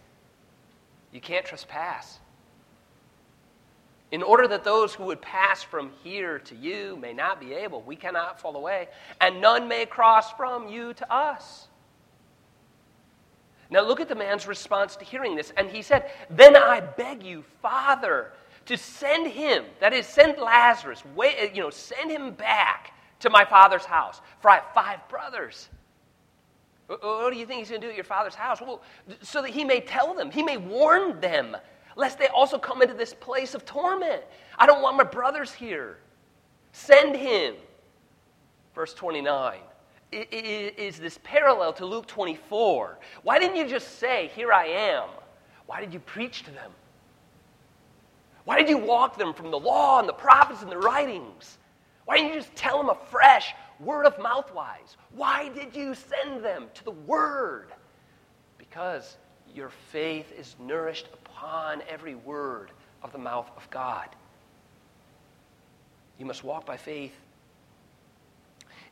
You 1.12 1.20
can't 1.20 1.44
trespass. 1.44 2.18
In 4.12 4.22
order 4.22 4.46
that 4.48 4.62
those 4.62 4.94
who 4.94 5.04
would 5.04 5.22
pass 5.22 5.62
from 5.62 5.90
here 6.04 6.38
to 6.40 6.54
you 6.54 6.96
may 7.00 7.14
not 7.14 7.40
be 7.40 7.54
able, 7.54 7.80
we 7.82 7.96
cannot 7.96 8.40
fall 8.40 8.56
away, 8.56 8.88
and 9.20 9.40
none 9.40 9.68
may 9.68 9.86
cross 9.86 10.32
from 10.32 10.68
you 10.68 10.92
to 10.94 11.12
us. 11.12 11.68
Now 13.70 13.80
look 13.80 14.00
at 14.00 14.08
the 14.08 14.14
man's 14.14 14.46
response 14.46 14.96
to 14.96 15.04
hearing 15.04 15.34
this. 15.34 15.50
And 15.56 15.70
he 15.70 15.80
said, 15.80 16.10
Then 16.28 16.56
I 16.56 16.80
beg 16.80 17.22
you, 17.22 17.42
Father, 17.62 18.32
to 18.66 18.76
send 18.76 19.28
him, 19.28 19.64
that 19.80 19.94
is, 19.94 20.06
send 20.06 20.36
Lazarus, 20.36 21.02
wait, 21.16 21.54
you 21.54 21.62
know, 21.62 21.70
send 21.70 22.10
him 22.10 22.32
back 22.32 22.92
to 23.20 23.30
my 23.30 23.46
father's 23.46 23.86
house, 23.86 24.20
for 24.40 24.50
I 24.50 24.56
have 24.56 24.74
five 24.74 25.08
brothers. 25.08 25.70
Uh, 26.88 26.94
uh, 26.94 27.22
what 27.22 27.32
do 27.32 27.38
you 27.38 27.46
think 27.46 27.60
he's 27.60 27.70
going 27.70 27.80
to 27.80 27.86
do 27.86 27.90
at 27.90 27.96
your 27.96 28.04
father's 28.04 28.34
house? 28.34 28.60
Well, 28.60 28.82
so 29.22 29.42
that 29.42 29.50
he 29.50 29.64
may 29.64 29.80
tell 29.80 30.14
them, 30.14 30.30
he 30.30 30.42
may 30.42 30.56
warn 30.56 31.20
them, 31.20 31.56
lest 31.96 32.18
they 32.18 32.28
also 32.28 32.58
come 32.58 32.82
into 32.82 32.94
this 32.94 33.14
place 33.14 33.54
of 33.54 33.64
torment. 33.64 34.22
I 34.58 34.66
don't 34.66 34.82
want 34.82 34.96
my 34.96 35.04
brothers 35.04 35.52
here. 35.52 35.98
Send 36.72 37.16
him. 37.16 37.54
Verse 38.74 38.94
29 38.94 39.58
is 40.12 40.98
this 40.98 41.18
parallel 41.24 41.72
to 41.72 41.86
Luke 41.86 42.06
24. 42.06 42.98
Why 43.22 43.38
didn't 43.38 43.56
you 43.56 43.66
just 43.66 43.98
say, 43.98 44.30
Here 44.34 44.52
I 44.52 44.66
am? 44.66 45.08
Why 45.66 45.80
did 45.80 45.92
you 45.92 46.00
preach 46.00 46.42
to 46.44 46.50
them? 46.50 46.70
Why 48.44 48.58
did 48.58 48.68
you 48.68 48.76
walk 48.76 49.16
them 49.16 49.32
from 49.32 49.50
the 49.50 49.58
law 49.58 50.00
and 50.00 50.08
the 50.08 50.12
prophets 50.12 50.62
and 50.62 50.70
the 50.70 50.78
writings? 50.78 51.58
Why 52.04 52.16
didn't 52.16 52.34
you 52.34 52.40
just 52.40 52.54
tell 52.54 52.76
them 52.78 52.90
afresh, 52.90 53.54
word 53.84 54.06
of 54.06 54.18
mouth 54.18 54.52
wise? 54.54 54.96
Why 55.14 55.48
did 55.48 55.74
you 55.74 55.94
send 55.94 56.44
them 56.44 56.66
to 56.74 56.84
the 56.84 56.90
word? 56.90 57.68
Because 58.58 59.16
your 59.54 59.70
faith 59.90 60.32
is 60.38 60.56
nourished 60.58 61.08
upon 61.12 61.82
every 61.88 62.14
word 62.14 62.70
of 63.02 63.12
the 63.12 63.18
mouth 63.18 63.50
of 63.56 63.68
God. 63.70 64.08
You 66.18 66.26
must 66.26 66.44
walk 66.44 66.66
by 66.66 66.76
faith 66.76 67.12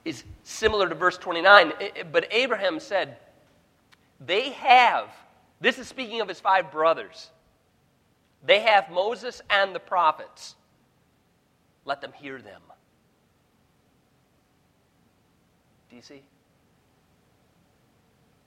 is 0.04 0.24
similar 0.44 0.88
to 0.88 0.94
verse 0.94 1.18
29. 1.18 1.72
Eh, 1.80 1.88
eh, 1.96 2.02
but 2.10 2.26
Abraham 2.30 2.80
said, 2.80 3.16
They 4.24 4.50
have, 4.50 5.08
this 5.60 5.78
is 5.78 5.88
speaking 5.88 6.20
of 6.20 6.28
his 6.28 6.40
five 6.40 6.70
brothers, 6.70 7.30
they 8.44 8.60
have 8.60 8.90
Moses 8.90 9.42
and 9.50 9.74
the 9.74 9.80
prophets. 9.80 10.54
Let 11.84 12.00
them 12.00 12.12
hear 12.12 12.40
them. 12.40 12.62
Do 15.90 15.96
you 15.96 16.02
see? 16.02 16.22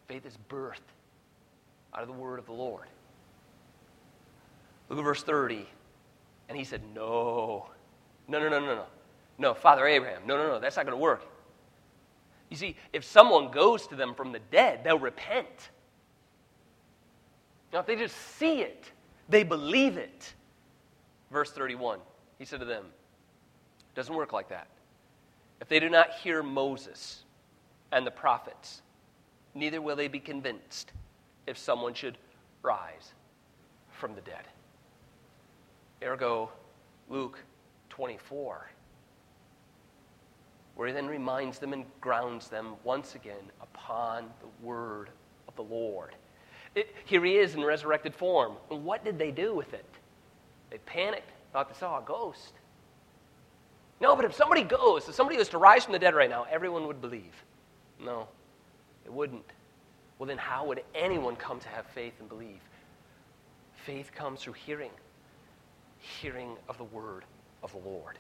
Faith 0.08 0.26
is 0.26 0.38
birthed 0.50 0.80
out 1.94 2.02
of 2.02 2.08
the 2.08 2.14
word 2.14 2.40
of 2.40 2.46
the 2.46 2.54
Lord. 2.54 2.88
Look 4.90 5.00
at 5.00 5.06
verse 5.06 5.24
30. 5.24 5.68
And 6.50 6.58
he 6.58 6.64
said, 6.64 6.82
No. 6.96 7.70
No, 8.28 8.40
no, 8.40 8.50
no, 8.50 8.60
no, 8.60 8.76
no. 8.76 8.86
No, 9.38 9.54
Father 9.54 9.86
Abraham. 9.86 10.22
No, 10.26 10.38
no, 10.38 10.48
no. 10.48 10.60
That's 10.60 10.78
not 10.78 10.86
going 10.86 10.98
to 10.98 11.02
work. 11.02 11.26
You 12.50 12.58
see, 12.58 12.76
if 12.94 13.04
someone 13.04 13.52
goes 13.52 13.88
to 13.88 13.96
them 13.96 14.14
from 14.14 14.32
the 14.32 14.40
dead, 14.52 14.84
they'll 14.84 15.00
repent. 15.00 15.72
Now, 17.74 17.80
if 17.80 17.88
they 17.88 17.96
just 17.96 18.16
see 18.38 18.62
it, 18.62 18.92
they 19.28 19.44
believe 19.44 19.98
it. 19.98 20.34
Verse 21.32 21.52
31, 21.52 21.98
he 22.38 22.46
said 22.46 22.60
to 22.60 22.66
them, 22.66 22.86
it 22.86 23.96
doesn't 23.96 24.14
work 24.14 24.32
like 24.32 24.50
that. 24.50 24.68
If 25.60 25.68
they 25.68 25.80
do 25.80 25.90
not 25.90 26.12
hear 26.14 26.44
Moses 26.44 27.23
and 27.94 28.06
the 28.06 28.12
prophets, 28.12 28.82
neither 29.54 29.82
will 29.82 29.96
they 29.96 30.08
be 30.08 30.20
convinced 30.20 30.92
if 31.48 31.58
someone 31.58 31.94
should 31.94 32.18
rise 32.62 33.14
from 33.92 34.16
the 34.16 34.22
dead. 34.22 34.44
Ergo, 36.02 36.50
Luke 37.10 37.40
24 37.90 38.70
where 40.76 40.88
he 40.88 40.94
then 40.94 41.08
reminds 41.08 41.60
them 41.60 41.74
and 41.74 41.86
grounds 42.02 42.48
them 42.48 42.74
once 42.84 43.16
again 43.16 43.52
upon 43.62 44.26
the 44.40 44.66
word 44.66 45.10
of 45.48 45.56
the 45.56 45.62
Lord. 45.62 46.16
It, 46.76 46.94
here 47.06 47.24
he 47.24 47.38
is 47.38 47.54
in 47.54 47.64
resurrected 47.64 48.16
form. 48.16 48.54
What 48.70 49.06
did 49.06 49.20
they 49.20 49.30
do 49.30 49.54
with 49.54 49.74
it? 49.74 49.86
They 50.72 50.80
panicked, 50.80 51.30
thought 51.52 51.72
they 51.72 51.78
saw 51.78 52.00
a 52.00 52.02
ghost. 52.02 52.54
No, 54.02 54.16
but 54.16 54.26
if 54.26 54.34
somebody 54.34 54.64
goes, 54.64 55.08
if 55.08 55.14
somebody 55.14 55.38
was 55.38 55.50
to 55.50 55.60
rise 55.60 55.84
from 55.84 55.94
the 55.94 56.00
dead 56.00 56.16
right 56.16 56.30
now, 56.30 56.48
everyone 56.50 56.88
would 56.88 57.00
believe. 57.00 57.44
No, 58.00 58.28
it 59.06 59.12
wouldn't. 59.12 59.46
Well, 60.20 60.28
then 60.28 60.38
how 60.38 60.66
would 60.66 60.82
anyone 60.96 61.36
come 61.36 61.60
to 61.60 61.68
have 61.70 61.86
faith 61.88 62.14
and 62.20 62.30
believe? 62.30 62.62
Faith 63.86 64.12
comes 64.14 64.42
through 64.42 64.54
hearing, 64.54 64.92
hearing 66.00 66.56
of 66.70 66.78
the 66.78 66.84
word 66.86 67.24
of 67.62 67.72
the 67.72 67.80
Lord. 67.80 68.18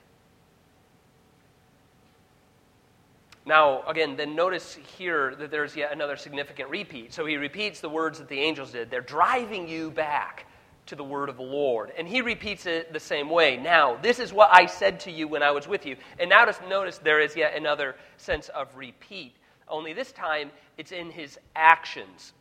Now, 3.45 3.83
again, 3.88 4.15
then 4.15 4.36
notice 4.36 4.77
here 4.97 5.36
that 5.36 5.51
there's 5.51 5.75
yet 5.75 5.91
another 5.91 6.15
significant 6.15 6.69
repeat. 6.69 7.13
So 7.13 7.25
he 7.25 7.36
repeats 7.36 7.81
the 7.81 7.89
words 7.89 8.19
that 8.19 8.29
the 8.29 8.39
angels 8.39 8.71
did. 8.71 8.89
They're 8.89 9.01
driving 9.01 9.67
you 9.67 9.91
back 9.91 10.45
to 10.86 10.95
the 10.95 11.03
word 11.03 11.29
of 11.29 11.38
the 11.38 11.43
Lord. 11.43 11.91
And 11.97 12.07
he 12.07 12.21
repeats 12.21 12.65
it 12.65 12.93
the 12.93 12.99
same 12.99 13.29
way. 13.29 13.57
Now, 13.57 13.97
this 14.01 14.19
is 14.19 14.31
what 14.31 14.49
I 14.51 14.65
said 14.65 14.99
to 15.01 15.12
you 15.12 15.27
when 15.27 15.43
I 15.43 15.51
was 15.51 15.67
with 15.67 15.86
you. 15.86 15.97
And 16.19 16.29
now 16.29 16.45
just 16.45 16.65
notice 16.67 16.97
there 16.97 17.19
is 17.19 17.36
yet 17.36 17.55
another 17.55 17.95
sense 18.17 18.49
of 18.49 18.75
repeat. 18.75 19.36
Only 19.73 19.93
this 19.93 20.12
time 20.12 20.51
it's 20.77 20.91
in 20.91 21.09
his 21.09 21.39
actions. 21.55 22.33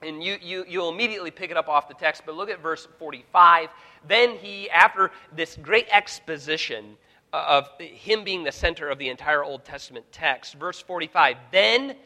And 0.00 0.22
you, 0.22 0.36
you, 0.40 0.64
you'll 0.68 0.90
immediately 0.90 1.32
pick 1.32 1.50
it 1.50 1.56
up 1.56 1.68
off 1.68 1.88
the 1.88 1.94
text, 1.94 2.22
but 2.24 2.36
look 2.36 2.50
at 2.50 2.62
verse 2.62 2.86
45. 3.00 3.68
Then 4.06 4.36
he, 4.36 4.70
after 4.70 5.10
this 5.34 5.58
great 5.60 5.88
exposition 5.90 6.96
of 7.32 7.68
him 7.80 8.22
being 8.22 8.44
the 8.44 8.52
center 8.52 8.88
of 8.88 8.98
the 8.98 9.08
entire 9.08 9.42
Old 9.42 9.64
Testament 9.64 10.06
text, 10.12 10.54
verse 10.54 10.80
45, 10.80 11.36
then 11.50 11.96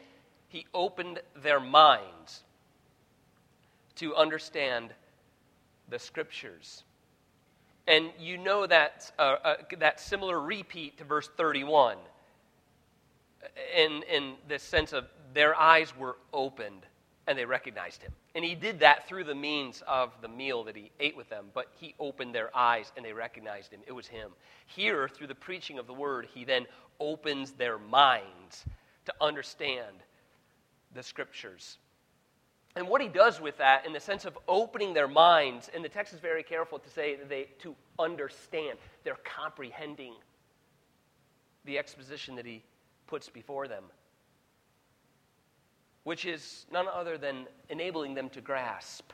he 0.47 0.65
opened 0.73 1.19
their 1.35 1.59
minds 1.59 2.43
to 3.95 4.15
understand 4.15 4.89
the 5.89 5.99
scriptures. 5.99 6.83
And 7.87 8.09
you 8.19 8.39
know 8.39 8.65
that, 8.65 9.11
uh, 9.19 9.35
uh, 9.43 9.55
that 9.77 9.99
similar 9.99 10.39
repeat 10.41 10.97
to 10.97 11.03
verse 11.03 11.29
31 11.37 11.97
in, 13.75 14.03
in 14.03 14.35
the 14.47 14.59
sense 14.59 14.93
of 14.93 15.05
their 15.33 15.55
eyes 15.55 15.95
were 15.97 16.17
opened 16.33 16.85
and 17.27 17.37
they 17.37 17.45
recognized 17.45 18.01
him. 18.01 18.11
And 18.35 18.43
he 18.43 18.55
did 18.55 18.79
that 18.79 19.07
through 19.07 19.25
the 19.25 19.35
means 19.35 19.83
of 19.85 20.11
the 20.21 20.29
meal 20.29 20.63
that 20.63 20.75
he 20.75 20.91
ate 20.99 21.15
with 21.15 21.29
them, 21.29 21.47
but 21.53 21.67
he 21.79 21.93
opened 21.99 22.33
their 22.33 22.55
eyes 22.55 22.91
and 22.95 23.05
they 23.05 23.13
recognized 23.13 23.71
him. 23.71 23.81
It 23.85 23.91
was 23.91 24.07
him. 24.07 24.31
Here, 24.65 25.09
through 25.09 25.27
the 25.27 25.35
preaching 25.35 25.77
of 25.77 25.87
the 25.87 25.93
word, 25.93 26.27
he 26.33 26.45
then 26.45 26.65
opens 26.99 27.51
their 27.51 27.77
minds 27.77 28.65
to 29.05 29.13
understand 29.19 29.97
the 30.93 31.03
scriptures. 31.03 31.77
And 32.77 32.87
what 32.87 33.01
he 33.01 33.07
does 33.07 33.41
with 33.41 33.57
that, 33.57 33.85
in 33.85 33.91
the 33.91 33.99
sense 33.99 34.25
of 34.25 34.37
opening 34.47 34.93
their 34.93 35.07
minds, 35.07 35.69
and 35.73 35.83
the 35.83 35.89
text 35.89 36.13
is 36.13 36.19
very 36.19 36.43
careful 36.43 36.79
to 36.79 36.89
say 36.89 37.15
that 37.15 37.27
they 37.27 37.47
to 37.59 37.75
understand, 37.97 38.77
they're 39.03 39.17
comprehending 39.23 40.13
the 41.65 41.77
exposition 41.77 42.35
that 42.35 42.45
he 42.45 42.63
puts 43.07 43.29
before 43.29 43.67
them, 43.67 43.83
which 46.03 46.25
is 46.25 46.65
none 46.71 46.87
other 46.87 47.17
than 47.17 47.47
enabling 47.69 48.13
them 48.13 48.29
to 48.29 48.41
grasp 48.41 49.11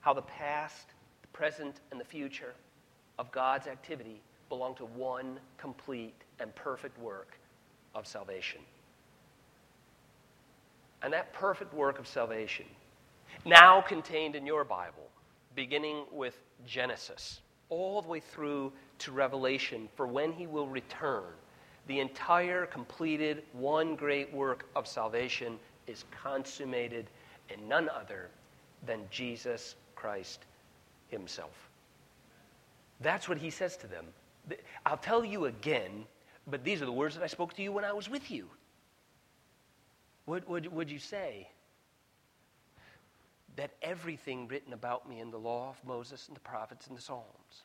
how 0.00 0.12
the 0.12 0.22
past, 0.22 0.88
the 1.22 1.28
present, 1.28 1.80
and 1.90 2.00
the 2.00 2.04
future 2.04 2.54
of 3.18 3.30
God's 3.30 3.68
activity 3.68 4.20
belong 4.48 4.74
to 4.74 4.84
one 4.84 5.38
complete 5.58 6.14
and 6.40 6.54
perfect 6.54 6.98
work 6.98 7.38
of 7.94 8.06
salvation. 8.06 8.60
And 11.02 11.12
that 11.12 11.32
perfect 11.32 11.72
work 11.72 11.98
of 11.98 12.06
salvation, 12.06 12.66
now 13.44 13.80
contained 13.80 14.36
in 14.36 14.44
your 14.44 14.64
Bible, 14.64 15.08
beginning 15.54 16.04
with 16.10 16.36
Genesis, 16.66 17.40
all 17.68 18.02
the 18.02 18.08
way 18.08 18.20
through 18.20 18.72
to 18.98 19.12
Revelation, 19.12 19.88
for 19.94 20.06
when 20.06 20.32
he 20.32 20.46
will 20.46 20.66
return, 20.66 21.32
the 21.86 22.00
entire 22.00 22.66
completed 22.66 23.42
one 23.52 23.96
great 23.96 24.32
work 24.32 24.66
of 24.76 24.86
salvation 24.86 25.58
is 25.86 26.04
consummated 26.10 27.06
in 27.48 27.68
none 27.68 27.88
other 27.88 28.30
than 28.86 29.00
Jesus 29.10 29.74
Christ 29.94 30.44
himself. 31.08 31.70
That's 33.00 33.28
what 33.28 33.38
he 33.38 33.50
says 33.50 33.76
to 33.78 33.86
them. 33.86 34.06
I'll 34.86 34.96
tell 34.96 35.24
you 35.24 35.46
again, 35.46 36.06
but 36.46 36.64
these 36.64 36.82
are 36.82 36.86
the 36.86 36.92
words 36.92 37.14
that 37.16 37.24
I 37.24 37.28
spoke 37.28 37.54
to 37.54 37.62
you 37.62 37.72
when 37.72 37.84
I 37.84 37.92
was 37.92 38.08
with 38.08 38.30
you. 38.30 38.48
What 40.24 40.48
would, 40.48 40.72
would 40.72 40.90
you 40.90 40.98
say? 40.98 41.48
That 43.56 43.72
everything 43.82 44.48
written 44.48 44.72
about 44.72 45.08
me 45.08 45.20
in 45.20 45.30
the 45.30 45.38
law 45.38 45.70
of 45.70 45.84
Moses 45.84 46.28
and 46.28 46.36
the 46.36 46.40
prophets 46.40 46.86
and 46.86 46.96
the 46.96 47.02
Psalms 47.02 47.64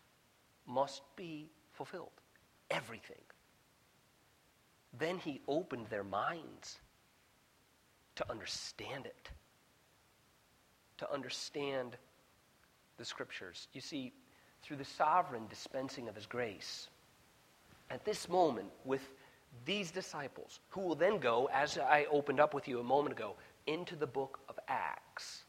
must 0.68 1.02
be 1.16 1.50
fulfilled. 1.74 2.12
Everything. 2.70 3.22
Then 4.94 5.18
he 5.18 5.42
opened 5.48 5.88
their 5.88 6.04
minds 6.04 6.78
to 8.16 8.32
understand 8.32 9.06
it, 9.06 9.30
to 10.98 11.12
understand 11.12 11.98
the 12.98 13.06
scriptures. 13.06 13.68
You 13.74 13.82
see, 13.82 14.14
through 14.64 14.78
the 14.78 14.86
sovereign 14.86 15.48
dispensing 15.50 16.10
of 16.10 16.16
his 16.16 16.26
grace, 16.26 16.88
at 17.90 18.04
this 18.06 18.28
moment, 18.28 18.70
with 18.86 19.02
these 19.66 19.92
disciples, 19.92 20.60
who 20.70 20.82
will 20.82 20.96
then 20.96 21.20
go, 21.20 21.50
as 21.54 21.78
I 21.78 22.06
opened 22.12 22.40
up 22.40 22.54
with 22.54 22.68
you 22.68 22.80
a 22.80 22.84
moment 22.84 23.14
ago, 23.14 23.36
into 23.66 23.96
the 23.96 24.08
book 24.08 24.40
of 24.50 24.60
Acts. 24.68 25.44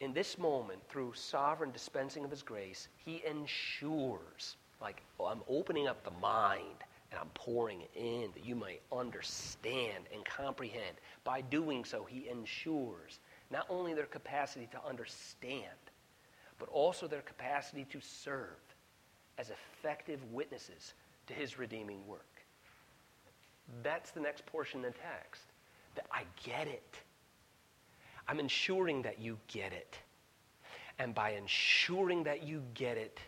In 0.00 0.12
this 0.12 0.36
moment, 0.36 0.80
through 0.88 1.12
sovereign 1.14 1.70
dispensing 1.70 2.24
of 2.24 2.30
his 2.30 2.42
grace, 2.42 2.88
he 2.96 3.22
ensures, 3.24 4.56
like, 4.80 5.02
oh, 5.20 5.26
I'm 5.26 5.42
opening 5.48 5.86
up 5.86 6.02
the 6.04 6.10
mind 6.20 6.84
and 7.12 7.20
I'm 7.20 7.30
pouring 7.34 7.82
it 7.82 7.90
in 7.94 8.30
that 8.34 8.44
you 8.44 8.56
may 8.56 8.80
understand 8.90 10.04
and 10.14 10.24
comprehend. 10.24 10.96
By 11.24 11.42
doing 11.42 11.84
so, 11.84 12.04
he 12.04 12.28
ensures 12.28 13.20
not 13.50 13.66
only 13.68 13.92
their 13.92 14.06
capacity 14.06 14.66
to 14.72 14.80
understand, 14.88 15.66
but 16.58 16.70
also 16.70 17.06
their 17.06 17.20
capacity 17.20 17.86
to 17.90 18.00
serve 18.00 18.56
as 19.36 19.50
effective 19.50 20.20
witnesses 20.32 20.94
to 21.26 21.34
his 21.34 21.58
redeeming 21.58 22.06
work. 22.06 22.24
That's 23.82 24.10
the 24.10 24.20
next 24.20 24.46
portion 24.46 24.84
of 24.84 24.92
the 24.94 24.98
text. 24.98 25.42
That 25.94 26.06
I 26.10 26.22
get 26.42 26.66
it. 26.66 26.96
I'm 28.26 28.40
ensuring 28.40 29.02
that 29.02 29.20
you 29.20 29.38
get 29.48 29.74
it. 29.74 29.98
And 30.98 31.14
by 31.14 31.32
ensuring 31.32 32.24
that 32.24 32.46
you 32.46 32.62
get 32.72 32.96
it, 32.96 33.20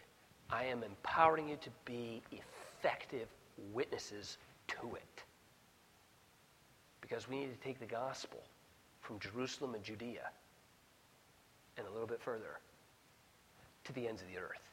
I 0.48 0.64
am 0.64 0.82
empowering 0.82 1.48
you 1.48 1.56
to 1.56 1.70
be 1.84 2.22
effective 2.30 3.28
witnesses 3.72 4.38
to 4.68 4.94
it. 4.94 5.22
Because 7.00 7.28
we 7.28 7.38
need 7.38 7.52
to 7.52 7.60
take 7.60 7.78
the 7.78 7.86
gospel 7.86 8.42
from 9.00 9.18
Jerusalem 9.18 9.74
and 9.74 9.84
Judea 9.84 10.30
and 11.76 11.86
a 11.86 11.90
little 11.90 12.06
bit 12.06 12.20
further 12.20 12.58
to 13.84 13.92
the 13.92 14.08
ends 14.08 14.22
of 14.22 14.28
the 14.28 14.38
earth. 14.38 14.63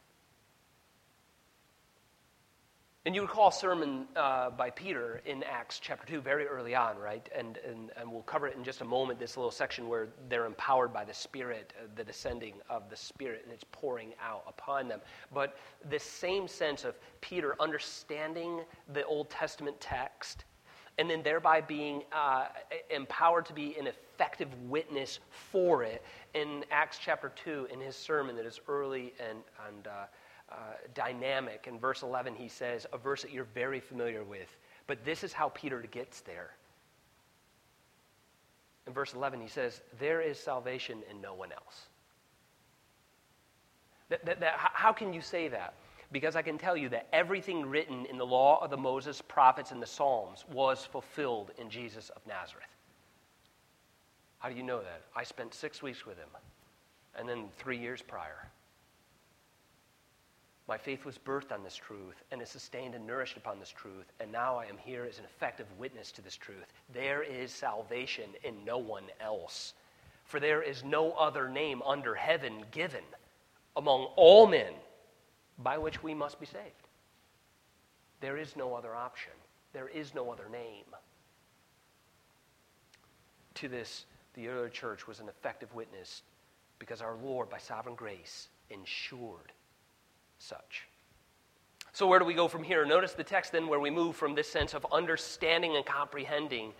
And 3.04 3.16
you 3.16 3.24
recall 3.24 3.48
a 3.48 3.52
sermon 3.52 4.06
uh, 4.16 4.52
by 4.52 4.70
Peter 4.70 5.24
in 5.26 5.42
Acts 5.42 5.80
chapter 5.80 6.06
2, 6.06 6.22
very 6.22 6.46
early 6.46 6.76
on, 6.76 7.00
right? 7.00 7.28
And, 7.36 7.58
and, 7.68 7.90
and 7.98 8.12
we'll 8.12 8.22
cover 8.22 8.48
it 8.48 8.56
in 8.56 8.64
just 8.64 8.82
a 8.82 8.86
moment, 8.86 9.18
this 9.18 9.38
little 9.38 9.50
section 9.50 9.88
where 9.88 10.10
they're 10.30 10.46
empowered 10.46 10.94
by 10.94 11.04
the 11.04 11.14
Spirit, 11.14 11.74
uh, 11.80 11.88
the 11.96 12.04
descending 12.04 12.54
of 12.70 12.92
the 12.92 12.96
Spirit, 12.96 13.42
and 13.44 13.52
it's 13.52 13.64
pouring 13.72 14.14
out 14.24 14.44
upon 14.48 14.88
them. 14.88 15.00
But 15.34 15.58
this 15.90 16.04
same 16.04 16.48
sense 16.48 16.86
of 16.86 16.94
Peter 17.22 17.56
understanding 17.60 18.60
the 18.94 19.04
Old 19.06 19.32
Testament 19.32 19.82
text 19.82 20.46
and 21.00 21.10
then 21.10 21.24
thereby 21.24 21.62
being 21.62 22.04
uh, 22.12 22.50
empowered 22.92 23.48
to 23.48 23.54
be 23.54 23.76
an 23.80 23.88
effective 23.88 24.50
witness 24.70 25.20
for 25.32 25.84
it 25.84 26.04
in 26.36 26.64
Acts 26.70 27.00
chapter 27.02 27.32
2 27.44 27.70
in 27.74 27.80
his 27.80 27.96
sermon 27.96 28.36
that 28.36 28.46
is 28.46 28.60
early 28.68 29.14
and, 29.20 29.40
and 29.68 29.88
uh, 30.52 30.56
dynamic. 30.94 31.66
In 31.68 31.80
verse 31.80 32.04
11, 32.04 32.36
he 32.36 32.48
says, 32.48 32.86
a 32.92 32.98
verse 32.98 33.22
that 33.22 33.32
you're 33.32 33.48
very 33.54 33.80
familiar 33.80 34.24
with. 34.24 34.50
But 34.88 35.06
this 35.06 35.24
is 35.24 35.32
how 35.32 35.50
Peter 35.50 35.82
gets 35.92 36.22
there. 36.22 36.52
In 38.88 38.94
verse 38.94 39.14
11, 39.14 39.40
he 39.42 39.48
says, 39.48 39.82
There 40.00 40.22
is 40.22 40.38
salvation 40.40 41.00
in 41.10 41.22
no 41.22 41.34
one 41.34 41.52
else. 41.52 41.86
That, 44.10 44.26
that, 44.26 44.40
that, 44.42 44.56
how 44.58 44.92
can 44.92 45.14
you 45.14 45.22
say 45.22 45.48
that? 45.48 45.74
Because 46.12 46.36
I 46.36 46.42
can 46.42 46.58
tell 46.58 46.76
you 46.76 46.90
that 46.90 47.08
everything 47.14 47.66
written 47.66 48.06
in 48.08 48.18
the 48.18 48.26
law 48.26 48.62
of 48.62 48.70
the 48.70 48.78
Moses, 48.78 49.22
prophets, 49.22 49.72
and 49.72 49.82
the 49.82 49.88
Psalms 49.88 50.44
was 50.52 50.84
fulfilled 50.84 51.52
in 51.58 51.70
Jesus 51.70 52.10
of 52.10 52.22
Nazareth. 52.28 52.66
How 54.40 54.50
do 54.50 54.56
you 54.56 54.64
know 54.64 54.80
that? 54.80 55.04
I 55.16 55.24
spent 55.24 55.54
six 55.54 55.82
weeks 55.82 56.06
with 56.06 56.18
him, 56.18 56.28
and 57.16 57.30
then 57.30 57.46
three 57.58 57.78
years 57.78 58.02
prior. 58.02 58.50
My 60.68 60.78
faith 60.78 61.06
was 61.06 61.18
birthed 61.18 61.52
on 61.52 61.64
this 61.64 61.76
truth 61.76 62.24
and 62.32 62.42
is 62.42 62.50
sustained 62.50 62.96
and 62.96 63.06
nourished 63.06 63.38
upon 63.38 63.60
this 63.60 63.70
truth, 63.70 64.06
and 64.20 64.32
now 64.32 64.58
I 64.58 64.66
am 64.66 64.78
here 64.78 65.06
as 65.06 65.20
an 65.20 65.26
effective 65.26 65.68
witness 65.78 66.12
to 66.14 66.22
this 66.22 66.36
truth. 66.36 66.72
There 66.94 67.24
is 67.24 67.52
salvation 67.52 68.30
in 68.44 68.64
no 68.64 68.78
one 68.78 69.06
else, 69.20 69.74
for 70.24 70.40
there 70.40 70.62
is 70.62 70.84
no 70.84 71.12
other 71.14 71.50
name 71.50 71.82
under 71.82 72.16
heaven 72.16 72.64
given 72.72 73.04
among 73.76 74.06
all 74.16 74.48
men 74.48 74.74
by 75.58 75.78
which 75.78 76.02
we 76.04 76.14
must 76.14 76.40
be 76.40 76.46
saved. 76.46 76.88
There 78.22 78.38
is 78.38 78.56
no 78.56 78.76
other 78.76 78.96
option, 78.96 79.34
there 79.74 79.88
is 79.88 80.14
no 80.14 80.32
other 80.32 80.48
name. 80.50 80.86
To 83.56 83.68
this, 83.68 84.06
the 84.36 84.48
early 84.48 84.70
church 84.70 85.08
was 85.08 85.20
an 85.20 85.28
effective 85.28 85.74
witness 85.74 86.22
because 86.80 87.02
our 87.02 87.16
Lord, 87.16 87.50
by 87.50 87.58
sovereign 87.58 87.96
grace, 87.96 88.48
ensured 88.70 89.52
such. 90.42 90.88
So, 91.94 92.08
where 92.08 92.20
do 92.20 92.26
we 92.26 92.34
go 92.34 92.48
from 92.48 92.64
here? 92.64 92.86
Notice 92.86 93.14
the 93.14 93.24
text 93.24 93.52
then 93.52 93.68
where 93.68 93.80
we 93.80 93.90
move 93.90 94.16
from 94.16 94.34
this 94.34 94.50
sense 94.50 94.74
of 94.74 94.86
understanding 94.92 95.76
and 95.76 95.86
comprehending 95.86 96.74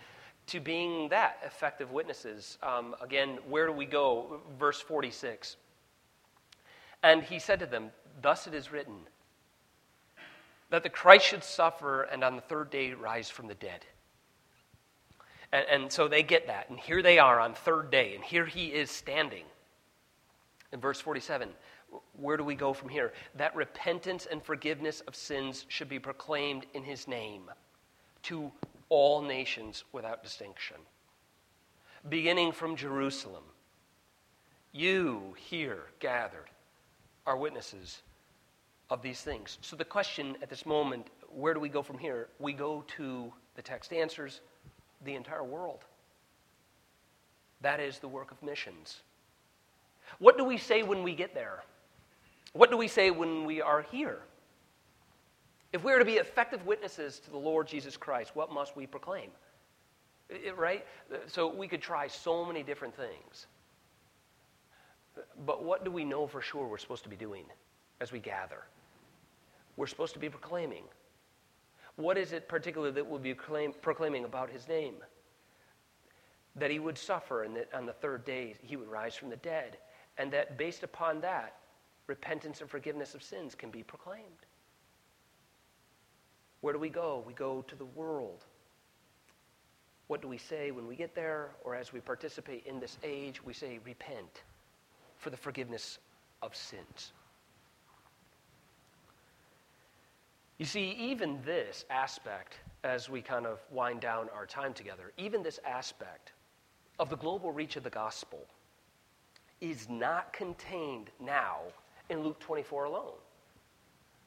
to 0.48 0.60
being 0.60 1.08
that 1.10 1.38
effective 1.44 1.92
witnesses. 1.92 2.58
Um, 2.62 2.96
again, 3.00 3.38
where 3.48 3.66
do 3.66 3.72
we 3.72 3.86
go? 3.86 4.40
Verse 4.58 4.80
46. 4.80 5.56
And 7.02 7.22
he 7.22 7.38
said 7.38 7.60
to 7.60 7.66
them, 7.66 7.90
Thus 8.20 8.46
it 8.46 8.54
is 8.54 8.72
written, 8.72 8.96
that 10.70 10.82
the 10.82 10.88
Christ 10.88 11.26
should 11.26 11.44
suffer 11.44 12.02
and 12.02 12.24
on 12.24 12.36
the 12.36 12.42
third 12.42 12.70
day 12.70 12.94
rise 12.94 13.28
from 13.28 13.46
the 13.46 13.54
dead, 13.54 13.84
And, 15.52 15.66
and 15.70 15.92
so 15.92 16.08
they 16.08 16.22
get 16.22 16.46
that. 16.46 16.70
And 16.70 16.78
here 16.78 17.02
they 17.02 17.18
are 17.18 17.38
on 17.38 17.54
third 17.54 17.90
day. 17.90 18.14
And 18.14 18.24
here 18.24 18.46
he 18.46 18.68
is 18.68 18.90
standing. 18.90 19.44
In 20.72 20.80
verse 20.80 21.00
47, 21.00 21.50
where 22.18 22.36
do 22.36 22.44
we 22.44 22.54
go 22.54 22.72
from 22.72 22.88
here? 22.88 23.12
That 23.34 23.54
repentance 23.54 24.26
and 24.30 24.42
forgiveness 24.42 25.02
of 25.02 25.14
sins 25.14 25.66
should 25.68 25.88
be 25.88 25.98
proclaimed 25.98 26.64
in 26.72 26.82
his 26.82 27.06
name 27.06 27.50
to 28.24 28.50
all 28.88 29.20
nations 29.20 29.84
without 29.92 30.22
distinction. 30.22 30.76
Beginning 32.08 32.52
from 32.52 32.74
Jerusalem, 32.74 33.44
you 34.72 35.34
here 35.36 35.84
gathered 36.00 36.48
are 37.26 37.36
witnesses 37.36 38.00
of 38.90 39.02
these 39.02 39.20
things. 39.20 39.58
So 39.60 39.76
the 39.76 39.84
question 39.84 40.36
at 40.42 40.48
this 40.48 40.66
moment, 40.66 41.06
where 41.28 41.54
do 41.54 41.60
we 41.60 41.68
go 41.68 41.82
from 41.82 41.98
here? 41.98 42.28
We 42.38 42.52
go 42.52 42.84
to 42.96 43.32
the 43.56 43.62
text 43.62 43.92
answers 43.92 44.40
the 45.04 45.14
entire 45.14 45.44
world. 45.44 45.84
That 47.60 47.80
is 47.80 47.98
the 47.98 48.08
work 48.08 48.30
of 48.30 48.42
missions. 48.42 49.02
What 50.18 50.36
do 50.38 50.44
we 50.44 50.58
say 50.58 50.82
when 50.82 51.02
we 51.02 51.14
get 51.14 51.34
there? 51.34 51.62
What 52.52 52.70
do 52.70 52.76
we 52.76 52.88
say 52.88 53.10
when 53.10 53.44
we 53.44 53.60
are 53.62 53.82
here? 53.90 54.20
If 55.72 55.82
we 55.84 55.92
are 55.92 55.98
to 55.98 56.04
be 56.04 56.14
effective 56.14 56.66
witnesses 56.66 57.18
to 57.20 57.30
the 57.30 57.38
Lord 57.38 57.66
Jesus 57.66 57.96
Christ, 57.96 58.32
what 58.34 58.52
must 58.52 58.76
we 58.76 58.86
proclaim? 58.86 59.30
It, 60.28 60.56
right? 60.56 60.86
So 61.26 61.52
we 61.52 61.66
could 61.66 61.80
try 61.80 62.06
so 62.06 62.44
many 62.44 62.62
different 62.62 62.94
things. 62.94 63.46
But 65.46 65.64
what 65.64 65.84
do 65.84 65.90
we 65.90 66.04
know 66.04 66.26
for 66.26 66.40
sure 66.40 66.66
we're 66.66 66.78
supposed 66.78 67.02
to 67.04 67.08
be 67.08 67.16
doing 67.16 67.44
as 68.00 68.12
we 68.12 68.18
gather? 68.18 68.64
We're 69.76 69.86
supposed 69.86 70.12
to 70.14 70.18
be 70.18 70.28
proclaiming. 70.28 70.84
What 71.96 72.16
is 72.16 72.32
it 72.32 72.48
particularly 72.48 72.92
that 72.94 73.06
we'll 73.06 73.18
be 73.18 73.34
proclaim, 73.34 73.72
proclaiming 73.80 74.24
about 74.24 74.50
his 74.50 74.68
name? 74.68 74.94
That 76.56 76.70
he 76.70 76.78
would 76.78 76.98
suffer 76.98 77.44
and 77.44 77.56
that 77.56 77.68
on 77.74 77.86
the 77.86 77.92
third 77.92 78.24
day 78.24 78.54
he 78.62 78.76
would 78.76 78.88
rise 78.88 79.14
from 79.14 79.30
the 79.30 79.36
dead. 79.36 79.78
And 80.18 80.30
that 80.32 80.58
based 80.58 80.82
upon 80.82 81.20
that, 81.22 81.56
repentance 82.06 82.60
and 82.60 82.68
forgiveness 82.68 83.14
of 83.14 83.22
sins 83.22 83.54
can 83.54 83.70
be 83.70 83.82
proclaimed. 83.82 84.46
Where 86.60 86.72
do 86.72 86.78
we 86.78 86.90
go? 86.90 87.22
We 87.26 87.32
go 87.32 87.62
to 87.62 87.74
the 87.74 87.84
world. 87.84 88.44
What 90.06 90.20
do 90.20 90.28
we 90.28 90.38
say 90.38 90.70
when 90.70 90.86
we 90.86 90.94
get 90.94 91.14
there 91.14 91.50
or 91.64 91.74
as 91.74 91.92
we 91.92 92.00
participate 92.00 92.66
in 92.66 92.78
this 92.78 92.98
age? 93.02 93.42
We 93.42 93.52
say, 93.52 93.78
repent 93.84 94.42
for 95.16 95.30
the 95.30 95.36
forgiveness 95.36 95.98
of 96.42 96.54
sins. 96.54 97.12
You 100.58 100.66
see, 100.66 100.90
even 100.98 101.40
this 101.44 101.84
aspect, 101.90 102.58
as 102.84 103.08
we 103.08 103.22
kind 103.22 103.46
of 103.46 103.58
wind 103.70 104.00
down 104.00 104.28
our 104.34 104.46
time 104.46 104.74
together, 104.74 105.12
even 105.16 105.42
this 105.42 105.58
aspect 105.66 106.32
of 106.98 107.10
the 107.10 107.16
global 107.16 107.50
reach 107.50 107.76
of 107.76 107.82
the 107.82 107.90
gospel 107.90 108.46
is 109.62 109.88
not 109.88 110.32
contained 110.32 111.08
now 111.20 111.60
in 112.10 112.22
Luke 112.22 112.40
24 112.40 112.84
alone. 112.84 113.14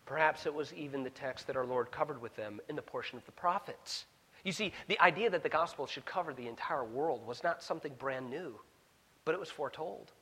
Perhaps 0.06 0.46
it 0.46 0.54
was 0.54 0.74
even 0.74 1.04
the 1.04 1.10
text 1.10 1.46
that 1.48 1.58
our 1.58 1.66
Lord 1.66 1.92
covered 1.92 2.22
with 2.22 2.36
them 2.36 2.62
in 2.70 2.76
the 2.76 2.82
portion 2.82 3.18
of 3.18 3.26
the 3.26 3.32
prophets. 3.34 4.06
You 4.44 4.54
see, 4.54 4.72
the 4.88 5.00
idea 5.02 5.30
that 5.30 5.44
the 5.44 5.50
gospel 5.50 5.88
should 5.88 6.06
cover 6.06 6.34
the 6.34 6.48
entire 6.48 6.86
world 6.86 7.28
was 7.28 7.44
not 7.44 7.62
something 7.62 7.92
brand 8.00 8.30
new, 8.30 8.60
but 9.26 9.34
it 9.34 9.40
was 9.40 9.50
foretold. 9.50 10.14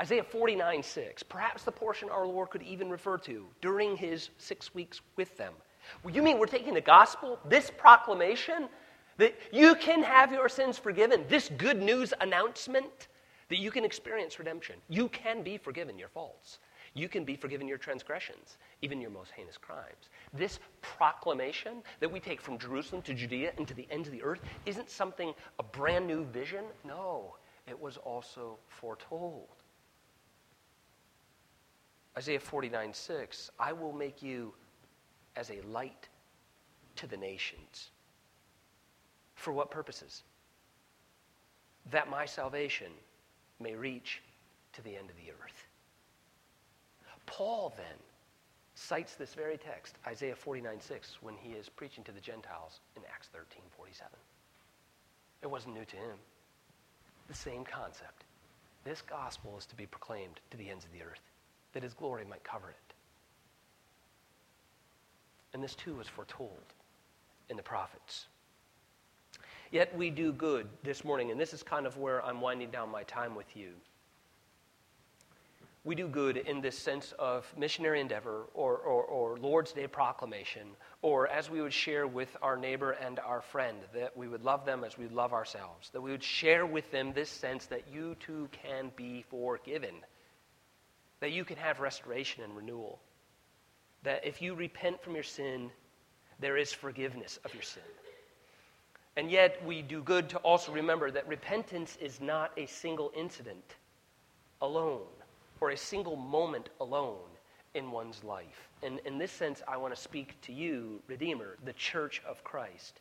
Isaiah 0.00 0.24
49 0.24 0.82
6, 0.82 1.22
perhaps 1.22 1.62
the 1.62 1.72
portion 1.72 2.10
our 2.10 2.26
Lord 2.26 2.50
could 2.50 2.62
even 2.62 2.90
refer 2.90 3.16
to 3.18 3.46
during 3.62 3.96
his 3.96 4.30
six 4.36 4.74
weeks 4.74 5.00
with 5.16 5.36
them. 5.36 5.54
Well, 6.02 6.14
you 6.14 6.22
mean 6.22 6.38
we're 6.38 6.46
taking 6.46 6.74
the 6.74 6.80
gospel, 6.80 7.38
this 7.48 7.70
proclamation, 7.70 8.68
that 9.18 9.34
you 9.52 9.76
can 9.76 10.02
have 10.02 10.32
your 10.32 10.48
sins 10.48 10.76
forgiven, 10.76 11.24
this 11.28 11.50
good 11.56 11.80
news 11.80 12.12
announcement, 12.20 13.08
that 13.48 13.58
you 13.58 13.70
can 13.70 13.84
experience 13.84 14.38
redemption. 14.38 14.76
You 14.88 15.08
can 15.08 15.42
be 15.42 15.56
forgiven 15.56 15.98
your 15.98 16.08
faults. 16.08 16.58
You 16.94 17.08
can 17.08 17.24
be 17.24 17.36
forgiven 17.36 17.68
your 17.68 17.78
transgressions, 17.78 18.56
even 18.80 19.00
your 19.00 19.10
most 19.10 19.30
heinous 19.32 19.58
crimes. 19.58 20.08
This 20.32 20.58
proclamation 20.80 21.82
that 22.00 22.10
we 22.10 22.20
take 22.20 22.40
from 22.40 22.58
Jerusalem 22.58 23.02
to 23.02 23.12
Judea 23.12 23.52
and 23.58 23.68
to 23.68 23.74
the 23.74 23.86
ends 23.90 24.08
of 24.08 24.12
the 24.12 24.22
earth 24.22 24.40
isn't 24.64 24.88
something, 24.88 25.34
a 25.58 25.62
brand 25.62 26.06
new 26.06 26.24
vision. 26.24 26.64
No, 26.84 27.34
it 27.68 27.78
was 27.78 27.98
also 27.98 28.56
foretold. 28.68 29.48
Isaiah 32.16 32.40
49 32.40 32.94
6, 32.94 33.50
I 33.60 33.72
will 33.72 33.92
make 33.92 34.22
you 34.22 34.54
as 35.36 35.50
a 35.50 35.60
light 35.68 36.08
to 36.96 37.06
the 37.06 37.16
nations. 37.16 37.90
For 39.34 39.52
what 39.52 39.70
purposes? 39.70 40.22
That 41.90 42.08
my 42.08 42.24
salvation 42.24 42.90
may 43.60 43.74
reach 43.74 44.22
to 44.74 44.82
the 44.82 44.96
end 44.96 45.10
of 45.10 45.16
the 45.16 45.32
earth. 45.32 45.66
Paul 47.26 47.74
then 47.76 47.98
cites 48.74 49.14
this 49.14 49.34
very 49.34 49.58
text, 49.58 49.96
Isaiah 50.06 50.36
49 50.36 50.80
6, 50.80 51.18
when 51.22 51.34
he 51.36 51.52
is 51.52 51.68
preaching 51.68 52.04
to 52.04 52.12
the 52.12 52.20
Gentiles 52.20 52.80
in 52.96 53.02
Acts 53.12 53.28
13 53.32 53.62
47. 53.76 54.12
It 55.42 55.50
wasn't 55.50 55.74
new 55.74 55.84
to 55.84 55.96
him. 55.96 56.16
The 57.28 57.34
same 57.34 57.64
concept. 57.64 58.24
This 58.84 59.02
gospel 59.02 59.56
is 59.58 59.66
to 59.66 59.76
be 59.76 59.86
proclaimed 59.86 60.40
to 60.50 60.56
the 60.56 60.70
ends 60.70 60.84
of 60.84 60.92
the 60.92 61.02
earth 61.02 61.20
that 61.72 61.82
his 61.82 61.94
glory 61.94 62.24
might 62.24 62.44
cover 62.44 62.70
it. 62.70 62.94
And 65.52 65.62
this 65.62 65.74
too 65.74 65.96
was 65.96 66.06
foretold 66.06 66.74
in 67.48 67.56
the 67.56 67.62
prophets. 67.62 68.26
Yet 69.76 69.94
we 69.94 70.08
do 70.08 70.32
good 70.32 70.66
this 70.82 71.04
morning, 71.04 71.30
and 71.30 71.38
this 71.38 71.52
is 71.52 71.62
kind 71.62 71.86
of 71.86 71.98
where 71.98 72.24
I'm 72.24 72.40
winding 72.40 72.70
down 72.70 72.90
my 72.90 73.02
time 73.02 73.34
with 73.34 73.54
you. 73.54 73.72
We 75.84 75.94
do 75.94 76.08
good 76.08 76.38
in 76.38 76.62
this 76.62 76.78
sense 76.78 77.12
of 77.18 77.44
missionary 77.58 78.00
endeavor 78.00 78.46
or, 78.54 78.78
or, 78.78 79.02
or, 79.02 79.36
Lord's 79.36 79.72
Day 79.72 79.86
proclamation, 79.86 80.68
or 81.02 81.28
as 81.28 81.50
we 81.50 81.60
would 81.60 81.74
share 81.74 82.06
with 82.06 82.34
our 82.40 82.56
neighbor 82.56 82.92
and 82.92 83.18
our 83.18 83.42
friend, 83.42 83.76
that 83.92 84.16
we 84.16 84.28
would 84.28 84.42
love 84.42 84.64
them 84.64 84.82
as 84.82 84.96
we 84.96 85.08
love 85.08 85.34
ourselves, 85.34 85.90
that 85.90 86.00
we 86.00 86.10
would 86.10 86.24
share 86.24 86.64
with 86.64 86.90
them 86.90 87.12
this 87.12 87.28
sense 87.28 87.66
that 87.66 87.82
you 87.92 88.16
too 88.18 88.48
can 88.52 88.90
be 88.96 89.26
forgiven 89.28 89.96
that 91.20 91.32
you 91.32 91.44
can 91.44 91.58
have 91.58 91.80
restoration 91.80 92.42
and 92.44 92.56
renewal. 92.56 92.98
That 94.04 94.24
if 94.24 94.40
you 94.40 94.54
repent 94.54 95.02
from 95.02 95.14
your 95.14 95.22
sin, 95.22 95.70
there 96.40 96.56
is 96.56 96.72
forgiveness 96.72 97.38
of 97.44 97.52
your 97.52 97.62
sin. 97.62 97.82
And 99.16 99.30
yet, 99.30 99.64
we 99.64 99.80
do 99.80 100.02
good 100.02 100.28
to 100.30 100.38
also 100.38 100.72
remember 100.72 101.10
that 101.10 101.26
repentance 101.26 101.96
is 102.00 102.20
not 102.20 102.52
a 102.58 102.66
single 102.66 103.10
incident 103.16 103.76
alone 104.60 105.06
or 105.60 105.70
a 105.70 105.76
single 105.76 106.16
moment 106.16 106.68
alone 106.80 107.30
in 107.74 107.90
one's 107.90 108.22
life. 108.24 108.68
And 108.82 109.00
in 109.06 109.16
this 109.16 109.32
sense, 109.32 109.62
I 109.66 109.78
want 109.78 109.94
to 109.94 110.00
speak 110.00 110.38
to 110.42 110.52
you, 110.52 111.00
Redeemer, 111.06 111.56
the 111.64 111.72
church 111.72 112.22
of 112.28 112.44
Christ, 112.44 113.00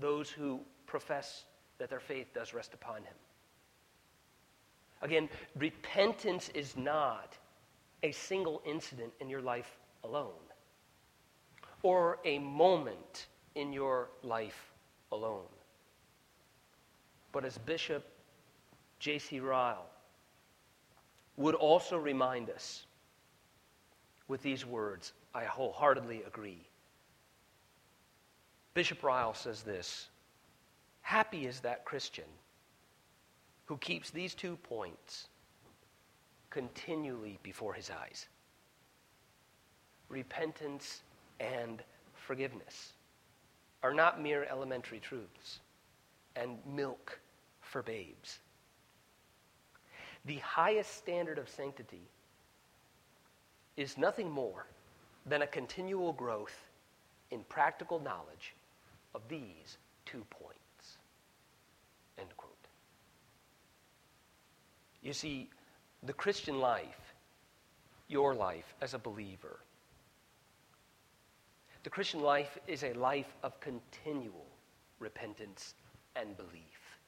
those 0.00 0.28
who 0.28 0.60
profess 0.86 1.44
that 1.78 1.88
their 1.88 2.00
faith 2.00 2.34
does 2.34 2.52
rest 2.52 2.74
upon 2.74 2.98
him. 2.98 3.14
Again, 5.02 5.28
repentance 5.56 6.48
is 6.54 6.76
not 6.76 7.36
a 8.02 8.10
single 8.10 8.60
incident 8.66 9.12
in 9.20 9.28
your 9.28 9.40
life 9.40 9.78
alone 10.02 10.32
or 11.82 12.18
a 12.24 12.38
moment 12.38 13.26
in 13.54 13.72
your 13.72 14.08
life 14.22 14.73
alone. 15.14 15.46
But 17.32 17.44
as 17.44 17.58
Bishop 17.58 18.04
J.C. 18.98 19.40
Ryle 19.40 19.86
would 21.36 21.54
also 21.54 21.98
remind 21.98 22.50
us 22.50 22.86
with 24.28 24.42
these 24.42 24.64
words, 24.64 25.12
I 25.34 25.44
wholeheartedly 25.44 26.22
agree. 26.26 26.62
Bishop 28.74 29.02
Ryle 29.02 29.34
says 29.34 29.62
this 29.62 30.08
Happy 31.02 31.46
is 31.46 31.60
that 31.60 31.84
Christian 31.84 32.24
who 33.66 33.76
keeps 33.78 34.10
these 34.10 34.34
two 34.34 34.56
points 34.56 35.28
continually 36.50 37.38
before 37.42 37.74
his 37.74 37.90
eyes 37.90 38.28
repentance 40.08 41.02
and 41.40 41.82
forgiveness 42.14 42.92
are 43.84 43.92
not 43.92 44.20
mere 44.20 44.46
elementary 44.50 44.98
truths 44.98 45.60
and 46.34 46.56
milk 46.66 47.20
for 47.60 47.82
babes. 47.82 48.38
The 50.24 50.38
highest 50.38 50.96
standard 50.96 51.38
of 51.38 51.50
sanctity 51.50 52.08
is 53.76 53.98
nothing 53.98 54.30
more 54.30 54.64
than 55.26 55.42
a 55.42 55.46
continual 55.46 56.14
growth 56.14 56.56
in 57.30 57.44
practical 57.50 58.00
knowledge 58.00 58.54
of 59.14 59.20
these 59.28 59.76
two 60.06 60.24
points. 60.30 60.96
End 62.18 62.34
quote. 62.38 62.54
You 65.02 65.12
see, 65.12 65.50
the 66.02 66.14
Christian 66.14 66.58
life, 66.58 67.14
your 68.08 68.34
life 68.34 68.74
as 68.80 68.94
a 68.94 68.98
believer, 68.98 69.60
the 71.84 71.90
Christian 71.90 72.20
life 72.20 72.58
is 72.66 72.82
a 72.82 72.94
life 72.94 73.36
of 73.42 73.60
continual 73.60 74.46
repentance 74.98 75.74
and 76.16 76.36
belief. 76.36 76.98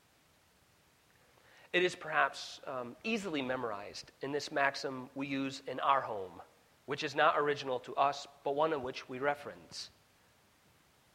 It 1.73 1.83
is 1.83 1.95
perhaps 1.95 2.61
um, 2.67 2.95
easily 3.03 3.43
memorized 3.43 4.13
in 4.23 4.33
this 4.33 4.53
maxim 4.53 5.09
we 5.15 5.27
use 5.27 5.63
in 5.67 5.81
our 5.81 6.01
home, 6.01 6.43
which 6.85 7.03
is 7.03 7.15
not 7.15 7.35
original 7.39 7.81
to 7.81 7.95
us, 7.97 8.27
but 8.45 8.55
one 8.55 8.73
in 8.73 8.83
which 8.83 9.09
we 9.09 9.19
reference 9.19 9.91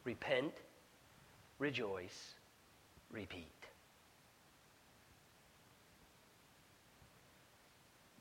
repent, 0.03 0.53
rejoice, 1.59 2.33
repeat. 3.11 3.45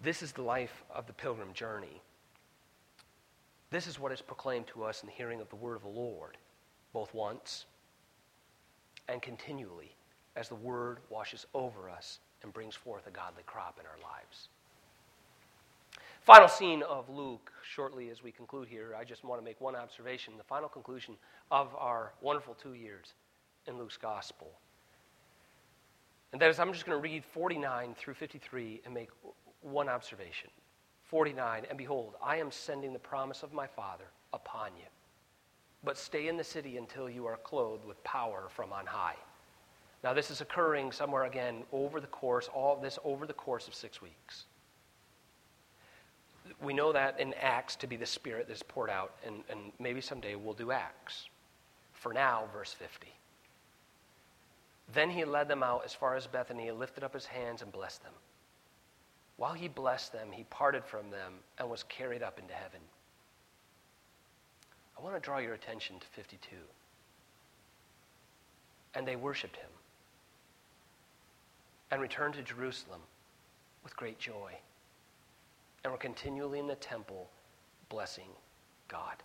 This 0.03 0.22
is 0.22 0.32
the 0.32 0.43
life 0.43 0.84
of 0.95 1.07
the 1.07 1.14
pilgrim 1.14 1.55
journey. 1.55 2.03
This 3.71 3.87
is 3.87 4.01
what 4.01 4.12
is 4.12 4.21
proclaimed 4.21 4.66
to 4.68 4.83
us 4.83 5.03
in 5.03 5.07
the 5.07 5.12
hearing 5.12 5.41
of 5.41 5.49
the 5.49 5.57
word 5.57 5.77
of 5.77 5.83
the 5.83 5.89
Lord, 5.89 6.37
both 6.93 7.14
once 7.14 7.66
and 9.09 9.23
continually, 9.23 9.95
as 10.37 10.49
the 10.49 10.57
word 10.57 10.99
washes 11.09 11.47
over 11.55 11.89
us 11.89 12.18
and 12.43 12.53
brings 12.53 12.75
forth 12.75 13.07
a 13.07 13.11
godly 13.11 13.43
crop 13.47 13.79
in 13.79 13.87
our 13.87 13.99
lives. 14.03 14.49
Final 16.23 16.49
scene 16.49 16.83
of 16.83 17.09
Luke, 17.09 17.51
shortly 17.62 18.11
as 18.11 18.23
we 18.23 18.31
conclude 18.31 18.68
here, 18.68 18.95
I 18.99 19.05
just 19.05 19.25
want 19.25 19.41
to 19.41 19.45
make 19.45 19.61
one 19.61 19.75
observation. 19.75 20.35
The 20.37 20.45
final 20.45 20.68
conclusion 20.68 21.16
of 21.51 21.75
our 21.77 22.12
wonderful 22.21 22.55
two 22.55 22.75
years 22.75 23.14
in 23.66 23.79
Luke's 23.79 23.97
gospel. 23.97 24.49
And 26.33 26.41
that 26.41 26.51
is, 26.51 26.59
I'm 26.59 26.73
just 26.73 26.87
going 26.87 26.97
to 26.97 27.03
read 27.03 27.25
49 27.25 27.95
through 27.99 28.14
53 28.14 28.83
and 28.85 28.95
make 28.95 29.11
one 29.62 29.89
observation. 29.89 30.51
49 31.11 31.65
And 31.69 31.77
behold, 31.77 32.15
I 32.25 32.37
am 32.37 32.53
sending 32.53 32.93
the 32.93 32.99
promise 32.99 33.43
of 33.43 33.53
my 33.53 33.67
Father 33.67 34.05
upon 34.33 34.71
you. 34.77 34.87
But 35.83 35.99
stay 35.99 36.29
in 36.29 36.37
the 36.37 36.45
city 36.45 36.77
until 36.77 37.11
you 37.11 37.27
are 37.27 37.37
clothed 37.37 37.85
with 37.85 38.03
power 38.05 38.49
from 38.49 38.73
on 38.73 38.87
high. 38.87 39.17
Now, 40.05 40.15
this 40.15 40.31
is 40.31 40.41
occurring 40.41 40.93
somewhere 40.93 41.25
again 41.25 41.65
over 41.73 42.01
the 42.01 42.07
course, 42.07 42.49
all 42.55 42.77
this 42.77 42.99
over 43.05 43.27
the 43.27 43.33
course 43.33 43.67
of 43.67 43.75
six 43.75 44.01
weeks. 44.01 44.45
We 46.63 46.73
know 46.73 46.93
that 46.93 47.19
in 47.19 47.35
Acts 47.35 47.77
to 47.77 47.87
be 47.87 47.97
the 47.97 48.07
Spirit 48.07 48.47
that 48.47 48.55
is 48.55 48.63
poured 48.63 48.89
out, 48.89 49.15
and, 49.27 49.43
and 49.51 49.73
maybe 49.79 50.01
someday 50.01 50.37
we'll 50.37 50.55
do 50.55 50.71
Acts. 50.71 51.29
For 51.93 52.13
now, 52.13 52.45
verse 52.53 52.73
50. 52.73 53.09
Then 54.95 55.11
he 55.11 55.25
led 55.25 55.49
them 55.49 55.63
out 55.63 55.83
as 55.85 55.93
far 55.93 56.17
as 56.17 56.27
Bethany, 56.27 56.71
lifted 56.71 57.05
up 57.05 57.15
his 57.15 57.27
hands, 57.27 57.63
and 57.63 57.73
blessed 57.73 58.03
them. 58.03 58.13
While 59.41 59.55
he 59.55 59.68
blessed 59.68 60.12
them, 60.12 60.28
he 60.30 60.45
parted 60.51 60.84
from 60.84 61.11
them 61.11 61.32
and 61.57 61.70
was 61.70 61.82
carried 61.84 62.22
up 62.22 62.38
into 62.38 62.53
heaven. 62.53 62.80
I 64.99 65.03
want 65.03 65.16
to 65.16 65.20
draw 65.20 65.38
your 65.38 65.55
attention 65.55 65.99
to 65.99 66.07
52. 66.09 66.57
And 68.95 69.09
they 69.09 69.16
worshiped 69.16 69.57
him 69.57 69.70
and 71.91 72.03
returned 72.03 72.34
to 72.34 72.43
Jerusalem 72.43 73.01
with 73.82 73.97
great 73.97 74.18
joy 74.18 74.53
and 75.84 75.91
were 75.91 75.99
continually 75.99 76.59
in 76.59 76.66
the 76.66 76.74
temple 76.74 77.30
blessing 77.88 78.28
God. 78.88 79.22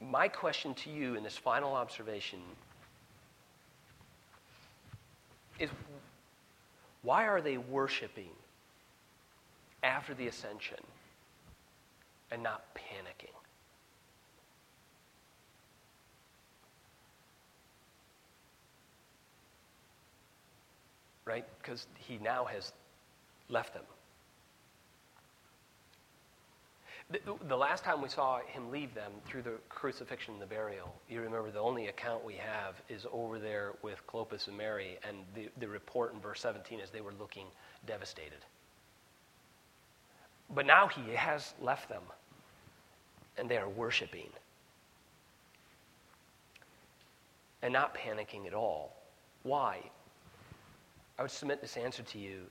My 0.00 0.28
question 0.28 0.72
to 0.74 0.90
you 0.90 1.16
in 1.16 1.24
this 1.24 1.36
final 1.36 1.72
observation 1.72 2.38
is 5.58 5.70
why 7.04 7.26
are 7.26 7.42
they 7.42 7.58
worshiping 7.58 8.30
after 9.82 10.14
the 10.14 10.26
ascension 10.26 10.78
and 12.32 12.42
not 12.42 12.64
panicking? 12.74 13.28
Right? 21.26 21.44
Because 21.62 21.86
he 21.96 22.18
now 22.18 22.46
has 22.46 22.72
left 23.50 23.74
them. 23.74 23.84
The, 27.10 27.20
the, 27.48 27.56
last 27.56 27.84
time 27.84 28.00
we 28.00 28.08
saw 28.08 28.40
him 28.40 28.70
leave 28.70 28.94
them 28.94 29.12
through 29.26 29.42
the 29.42 29.58
crucifixion 29.68 30.34
and 30.34 30.42
the 30.42 30.46
burial, 30.46 30.94
you 31.08 31.20
remember 31.20 31.50
the 31.50 31.60
only 31.60 31.88
account 31.88 32.24
we 32.24 32.34
have 32.34 32.80
is 32.88 33.06
over 33.12 33.38
there 33.38 33.72
with 33.82 34.04
Clopas 34.06 34.48
and 34.48 34.56
Mary, 34.56 34.98
and 35.06 35.18
the, 35.34 35.48
the 35.60 35.68
report 35.68 36.14
in 36.14 36.20
verse 36.20 36.40
17 36.40 36.80
is 36.80 36.90
they 36.90 37.02
were 37.02 37.12
looking 37.18 37.46
devastated. 37.86 38.44
But 40.54 40.66
now 40.66 40.88
he 40.88 41.12
has 41.14 41.52
left 41.60 41.90
them, 41.90 42.02
and 43.36 43.50
they 43.50 43.58
are 43.58 43.68
worshiping 43.68 44.30
and 47.62 47.72
not 47.72 47.94
panicking 47.94 48.46
at 48.46 48.54
all. 48.54 48.94
Why? 49.42 49.80
I 51.18 51.22
would 51.22 51.30
submit 51.30 51.60
this 51.60 51.76
answer 51.76 52.02
to 52.02 52.18
you. 52.18 52.42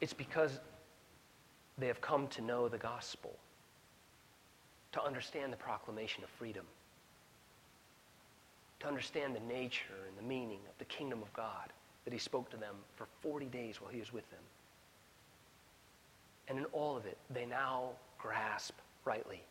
It's 0.00 0.14
because 0.14 0.60
they 1.80 1.86
have 1.86 2.00
come 2.00 2.28
to 2.28 2.42
know 2.42 2.68
the 2.68 2.78
gospel, 2.78 3.34
to 4.92 5.02
understand 5.02 5.52
the 5.52 5.56
proclamation 5.56 6.22
of 6.22 6.30
freedom, 6.30 6.64
to 8.80 8.86
understand 8.86 9.34
the 9.34 9.52
nature 9.52 10.06
and 10.08 10.16
the 10.16 10.28
meaning 10.28 10.60
of 10.68 10.78
the 10.78 10.84
kingdom 10.84 11.22
of 11.22 11.32
God 11.32 11.72
that 12.04 12.12
he 12.12 12.18
spoke 12.18 12.50
to 12.50 12.56
them 12.56 12.74
for 12.96 13.06
40 13.22 13.46
days 13.46 13.80
while 13.80 13.90
he 13.90 14.00
was 14.00 14.12
with 14.12 14.28
them. 14.30 14.40
And 16.48 16.58
in 16.58 16.64
all 16.66 16.96
of 16.96 17.06
it, 17.06 17.18
they 17.32 17.46
now 17.46 17.90
grasp 18.18 18.74
rightly 19.04 19.42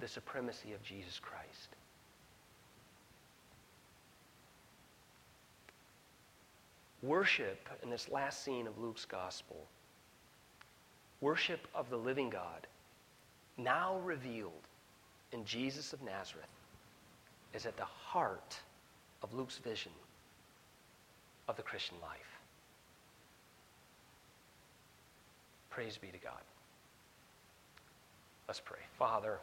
the 0.00 0.08
supremacy 0.08 0.72
of 0.72 0.82
Jesus 0.82 1.18
Christ. 1.18 1.68
Worship 7.02 7.68
in 7.82 7.90
this 7.90 8.08
last 8.08 8.44
scene 8.44 8.66
of 8.66 8.78
Luke's 8.78 9.04
gospel 9.04 9.66
worship 11.20 11.66
of 11.74 11.90
the 11.90 11.96
living 11.96 12.30
God, 12.30 12.66
now 13.56 13.98
revealed 14.04 14.52
in 15.32 15.44
Jesus 15.44 15.92
of 15.92 16.02
Nazareth, 16.02 16.46
is 17.54 17.66
at 17.66 17.76
the 17.76 17.84
heart 17.84 18.56
of 19.22 19.34
Luke's 19.34 19.58
vision 19.58 19.92
of 21.48 21.56
the 21.56 21.62
Christian 21.62 21.96
life. 22.00 22.38
Praise 25.70 25.96
be 25.96 26.08
to 26.08 26.18
God. 26.18 26.40
Let's 28.46 28.60
pray. 28.60 28.80
Father, 28.98 29.38